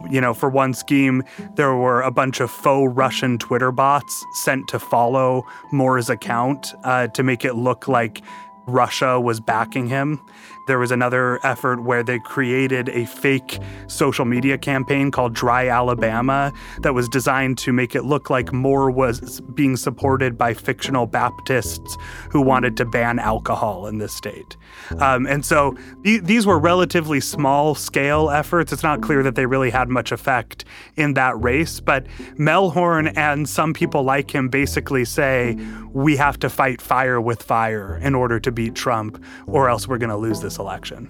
You 0.09 0.21
know, 0.21 0.33
for 0.33 0.49
one 0.49 0.73
scheme, 0.73 1.23
there 1.55 1.75
were 1.75 2.01
a 2.01 2.11
bunch 2.11 2.39
of 2.39 2.49
faux 2.49 2.93
Russian 2.95 3.37
Twitter 3.37 3.71
bots 3.71 4.25
sent 4.33 4.67
to 4.69 4.79
follow 4.79 5.45
Moore's 5.71 6.09
account 6.09 6.73
uh, 6.83 7.07
to 7.07 7.23
make 7.23 7.43
it 7.43 7.55
look 7.55 7.87
like 7.87 8.21
Russia 8.67 9.19
was 9.19 9.39
backing 9.39 9.87
him. 9.87 10.21
There 10.67 10.79
was 10.79 10.91
another 10.91 11.39
effort 11.45 11.83
where 11.83 12.03
they 12.03 12.19
created 12.19 12.89
a 12.89 13.05
fake 13.05 13.59
social 13.87 14.25
media 14.25 14.57
campaign 14.57 15.11
called 15.11 15.33
Dry 15.33 15.67
Alabama 15.67 16.51
that 16.81 16.93
was 16.93 17.07
designed 17.07 17.57
to 17.59 17.71
make 17.71 17.95
it 17.95 18.03
look 18.03 18.29
like 18.29 18.51
Moore 18.51 18.89
was 18.89 19.41
being 19.53 19.77
supported 19.77 20.37
by 20.37 20.53
fictional 20.53 21.05
Baptists 21.05 21.97
who 22.31 22.41
wanted 22.41 22.77
to 22.77 22.85
ban 22.85 23.19
alcohol 23.19 23.87
in 23.87 23.99
this 23.99 24.13
state. 24.13 24.57
Um, 24.99 25.27
and 25.27 25.45
so 25.45 25.77
th- 26.03 26.23
these 26.23 26.45
were 26.45 26.59
relatively 26.59 27.19
small 27.19 27.75
scale 27.75 28.29
efforts. 28.29 28.73
It's 28.73 28.83
not 28.83 29.01
clear 29.01 29.23
that 29.23 29.35
they 29.35 29.45
really 29.45 29.69
had 29.69 29.89
much 29.89 30.11
effect 30.11 30.65
in 30.95 31.13
that 31.13 31.39
race, 31.41 31.79
but 31.79 32.07
Mehlhorn 32.37 33.15
and 33.15 33.47
some 33.47 33.73
people 33.73 34.03
like 34.03 34.33
him 34.33 34.49
basically 34.49 35.05
say 35.05 35.57
we 35.93 36.17
have 36.17 36.37
to 36.39 36.49
fight 36.49 36.81
fire 36.81 37.21
with 37.21 37.41
fire 37.41 37.97
in 38.01 38.15
order 38.15 38.39
to 38.39 38.51
beat 38.51 38.75
Trump, 38.75 39.23
or 39.47 39.69
else 39.69 39.87
we're 39.87 39.97
going 39.97 40.09
to 40.09 40.17
lose 40.17 40.41
this 40.41 40.54
election. 40.57 41.07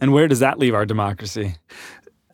And 0.00 0.12
where 0.12 0.28
does 0.28 0.40
that 0.40 0.58
leave 0.58 0.74
our 0.74 0.84
democracy? 0.84 1.56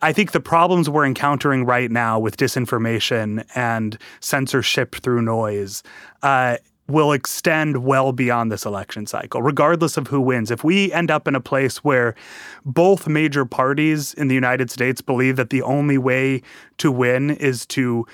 I 0.01 0.13
think 0.13 0.31
the 0.31 0.39
problems 0.39 0.89
we're 0.89 1.05
encountering 1.05 1.65
right 1.65 1.91
now 1.91 2.19
with 2.19 2.35
disinformation 2.35 3.45
and 3.55 3.97
censorship 4.19 4.95
through 4.95 5.21
noise 5.21 5.83
uh, 6.23 6.57
will 6.87 7.11
extend 7.11 7.85
well 7.85 8.11
beyond 8.11 8.51
this 8.51 8.65
election 8.65 9.05
cycle, 9.05 9.41
regardless 9.41 9.97
of 9.97 10.07
who 10.07 10.19
wins. 10.19 10.51
If 10.51 10.63
we 10.63 10.91
end 10.91 11.09
up 11.09 11.27
in 11.27 11.35
a 11.35 11.39
place 11.39 11.77
where 11.83 12.15
both 12.65 13.07
major 13.07 13.45
parties 13.45 14.13
in 14.15 14.27
the 14.27 14.35
United 14.35 14.69
States 14.69 15.01
believe 15.01 15.35
that 15.37 15.51
the 15.51 15.61
only 15.61 15.97
way 15.97 16.41
to 16.79 16.91
win 16.91 17.29
is 17.29 17.65
to 17.67 18.05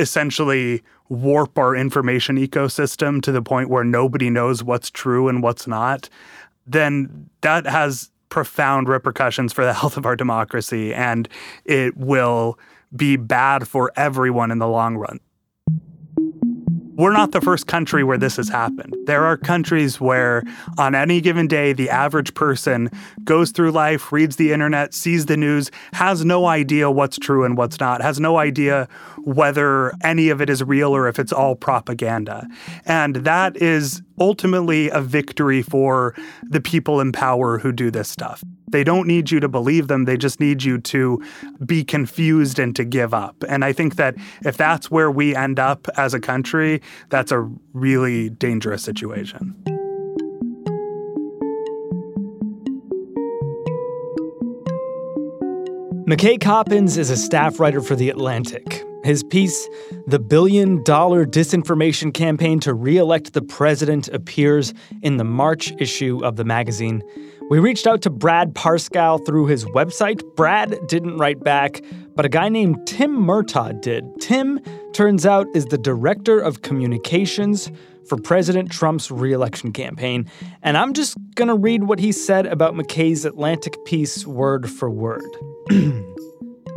essentially 0.00 0.82
warp 1.08 1.58
our 1.58 1.76
information 1.76 2.36
ecosystem 2.36 3.20
to 3.22 3.32
the 3.32 3.42
point 3.42 3.68
where 3.68 3.84
nobody 3.84 4.30
knows 4.30 4.62
what's 4.62 4.90
true 4.90 5.28
and 5.28 5.42
what's 5.42 5.66
not, 5.66 6.08
then 6.66 7.28
that 7.42 7.66
has 7.66 8.10
profound 8.28 8.88
repercussions 8.88 9.52
for 9.52 9.64
the 9.64 9.72
health 9.80 9.96
of 9.96 10.06
our 10.06 10.16
democracy 10.16 10.94
and 10.94 11.28
it 11.64 11.96
will 11.96 12.58
be 12.94 13.16
bad 13.16 13.68
for 13.68 13.92
everyone 13.96 14.50
in 14.50 14.58
the 14.58 14.68
long 14.68 14.96
run. 14.96 15.20
We're 17.00 17.12
not 17.12 17.32
the 17.32 17.40
first 17.40 17.66
country 17.66 18.04
where 18.04 18.18
this 18.18 18.36
has 18.36 18.50
happened. 18.50 18.94
There 19.06 19.24
are 19.24 19.38
countries 19.38 20.02
where, 20.02 20.42
on 20.76 20.94
any 20.94 21.22
given 21.22 21.46
day, 21.46 21.72
the 21.72 21.88
average 21.88 22.34
person 22.34 22.90
goes 23.24 23.52
through 23.52 23.70
life, 23.72 24.12
reads 24.12 24.36
the 24.36 24.52
internet, 24.52 24.92
sees 24.92 25.24
the 25.24 25.38
news, 25.38 25.70
has 25.94 26.26
no 26.26 26.44
idea 26.44 26.90
what's 26.90 27.18
true 27.18 27.42
and 27.42 27.56
what's 27.56 27.80
not, 27.80 28.02
has 28.02 28.20
no 28.20 28.36
idea 28.36 28.86
whether 29.24 29.94
any 30.04 30.28
of 30.28 30.42
it 30.42 30.50
is 30.50 30.62
real 30.62 30.94
or 30.94 31.08
if 31.08 31.18
it's 31.18 31.32
all 31.32 31.56
propaganda. 31.56 32.46
And 32.84 33.16
that 33.16 33.56
is 33.56 34.02
ultimately 34.18 34.90
a 34.90 35.00
victory 35.00 35.62
for 35.62 36.14
the 36.42 36.60
people 36.60 37.00
in 37.00 37.12
power 37.12 37.56
who 37.56 37.72
do 37.72 37.90
this 37.90 38.10
stuff. 38.10 38.44
They 38.70 38.84
don't 38.84 39.06
need 39.06 39.30
you 39.30 39.40
to 39.40 39.48
believe 39.48 39.88
them, 39.88 40.04
they 40.04 40.16
just 40.16 40.40
need 40.40 40.62
you 40.62 40.78
to 40.78 41.22
be 41.64 41.84
confused 41.84 42.58
and 42.58 42.74
to 42.76 42.84
give 42.84 43.12
up. 43.12 43.44
And 43.48 43.64
I 43.64 43.72
think 43.72 43.96
that 43.96 44.14
if 44.44 44.56
that's 44.56 44.90
where 44.90 45.10
we 45.10 45.34
end 45.34 45.58
up 45.58 45.88
as 45.96 46.14
a 46.14 46.20
country, 46.20 46.80
that's 47.08 47.32
a 47.32 47.50
really 47.72 48.30
dangerous 48.30 48.82
situation. 48.82 49.54
McKay 56.10 56.40
Coppins 56.40 56.96
is 56.96 57.10
a 57.10 57.16
staff 57.16 57.60
writer 57.60 57.80
for 57.80 57.94
The 57.94 58.10
Atlantic. 58.10 58.84
His 59.02 59.22
piece, 59.24 59.68
The 60.06 60.18
Billion 60.18 60.82
Dollar 60.84 61.24
Disinformation 61.24 62.12
Campaign 62.12 62.60
to 62.60 62.74
Re-elect 62.74 63.32
the 63.32 63.42
President, 63.42 64.08
appears 64.08 64.74
in 65.02 65.16
the 65.16 65.24
March 65.24 65.72
issue 65.78 66.20
of 66.22 66.36
the 66.36 66.44
magazine. 66.44 67.02
We 67.50 67.58
reached 67.58 67.86
out 67.86 68.02
to 68.02 68.10
Brad 68.10 68.54
Parscale 68.54 69.24
through 69.26 69.46
his 69.46 69.64
website. 69.64 70.22
Brad 70.36 70.78
didn't 70.86 71.16
write 71.16 71.42
back, 71.42 71.82
but 72.14 72.24
a 72.24 72.28
guy 72.28 72.48
named 72.48 72.86
Tim 72.86 73.16
Murtaugh 73.16 73.80
did. 73.80 74.04
Tim, 74.20 74.60
turns 74.92 75.26
out, 75.26 75.46
is 75.54 75.64
the 75.66 75.78
director 75.78 76.38
of 76.38 76.62
communications 76.62 77.72
for 78.08 78.18
President 78.18 78.70
Trump's 78.70 79.10
reelection 79.10 79.72
campaign. 79.72 80.30
And 80.62 80.76
I'm 80.76 80.92
just 80.92 81.16
going 81.34 81.48
to 81.48 81.56
read 81.56 81.84
what 81.84 81.98
he 81.98 82.12
said 82.12 82.46
about 82.46 82.74
McKay's 82.74 83.24
Atlantic 83.24 83.84
piece 83.84 84.26
word 84.26 84.68
for 84.70 84.90
word. 84.90 85.24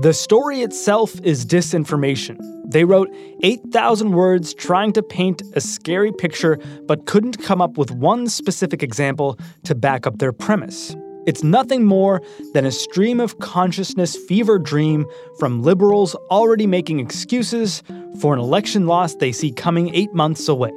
the 0.04 0.14
story 0.14 0.60
itself 0.60 1.18
is 1.22 1.46
disinformation. 1.46 2.38
They 2.66 2.84
wrote 2.84 3.10
8,000 3.42 4.12
words 4.12 4.54
trying 4.54 4.92
to 4.94 5.02
paint 5.02 5.42
a 5.54 5.62
scary 5.62 6.12
picture, 6.12 6.60
but 6.88 7.06
couldn't 7.06 7.42
come 7.42 7.62
up 7.62 7.78
with 7.78 7.90
one 7.90 8.28
specific 8.28 8.84
example 8.84 9.40
to 9.64 9.74
back 9.74 10.06
up 10.06 10.18
their 10.18 10.34
premise. 10.34 10.94
It's 11.26 11.42
nothing 11.42 11.86
more 11.86 12.22
than 12.54 12.66
a 12.66 12.72
stream 12.72 13.22
of 13.22 13.40
consciousness 13.40 14.18
fever 14.28 14.60
dream 14.60 15.06
from 15.40 15.64
liberals 15.64 16.16
already 16.30 16.68
making 16.68 17.00
excuses 17.00 17.82
for 18.20 18.34
an 18.34 18.42
election 18.42 18.88
loss 18.88 19.16
they 19.16 19.32
see 19.32 19.54
coming 19.54 19.96
eight 19.96 20.14
months 20.14 20.50
away. 20.50 20.74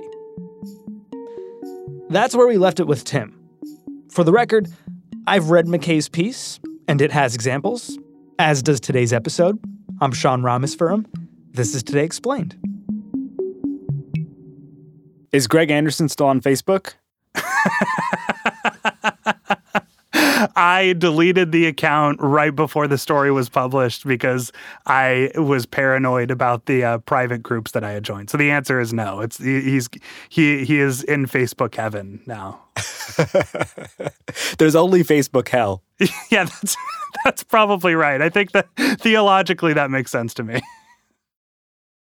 That's 2.11 2.37
where 2.37 2.47
we 2.47 2.59
left 2.59 2.79
it 2.79 2.87
with 2.87 3.03
Tim. 3.03 3.37
For 4.09 4.23
the 4.23 4.31
record, 4.31 4.69
I've 5.27 5.51
read 5.51 5.67
McKay's 5.67 6.09
piece, 6.09 6.61
and 6.87 7.03
it 7.03 7.11
has 7.11 7.35
examples, 7.35 7.99
as 8.39 8.63
does 8.63 8.81
today's 8.81 9.13
episode. 9.13 9.59
I'm 10.01 10.13
Sean 10.13 10.43
Rameswaram. 10.43 11.07
This 11.53 11.75
is 11.75 11.83
Today 11.83 12.05
Explained. 12.05 12.57
Is 15.33 15.47
Greg 15.47 15.71
Anderson 15.71 16.09
still 16.09 16.27
on 16.27 16.41
Facebook? 16.41 16.95
I 20.57 20.95
deleted 20.99 21.53
the 21.53 21.67
account 21.67 22.19
right 22.21 22.55
before 22.55 22.87
the 22.89 22.99
story 22.99 23.31
was 23.31 23.49
published 23.49 24.07
because 24.07 24.53
I 24.87 25.31
was 25.35 25.67
paranoid 25.67 26.31
about 26.31 26.67
the 26.67 26.85
uh, 26.85 26.99
private 26.99 27.43
groups 27.43 27.73
that 27.73 27.85
I 27.85 27.93
had 27.93 28.03
joined. 28.03 28.31
So 28.31 28.39
the 28.39 28.51
answer 28.51 28.81
is 28.81 28.93
no. 28.93 29.21
It's 29.21 29.39
he's 29.39 29.89
he 30.29 30.65
he 30.65 30.81
is 30.81 31.03
in 31.03 31.27
Facebook 31.27 31.75
heaven 31.75 32.21
now. 32.27 32.61
There's 34.59 34.75
only 34.75 35.03
Facebook 35.03 35.49
hell. 35.49 35.83
yeah, 36.31 36.45
that's 36.45 36.77
that's 37.25 37.43
probably 37.43 37.95
right. 37.95 38.21
I 38.21 38.29
think 38.29 38.53
that 38.53 38.69
theologically 38.77 39.73
that 39.73 39.91
makes 39.91 40.11
sense 40.11 40.35
to 40.35 40.43
me. 40.43 40.61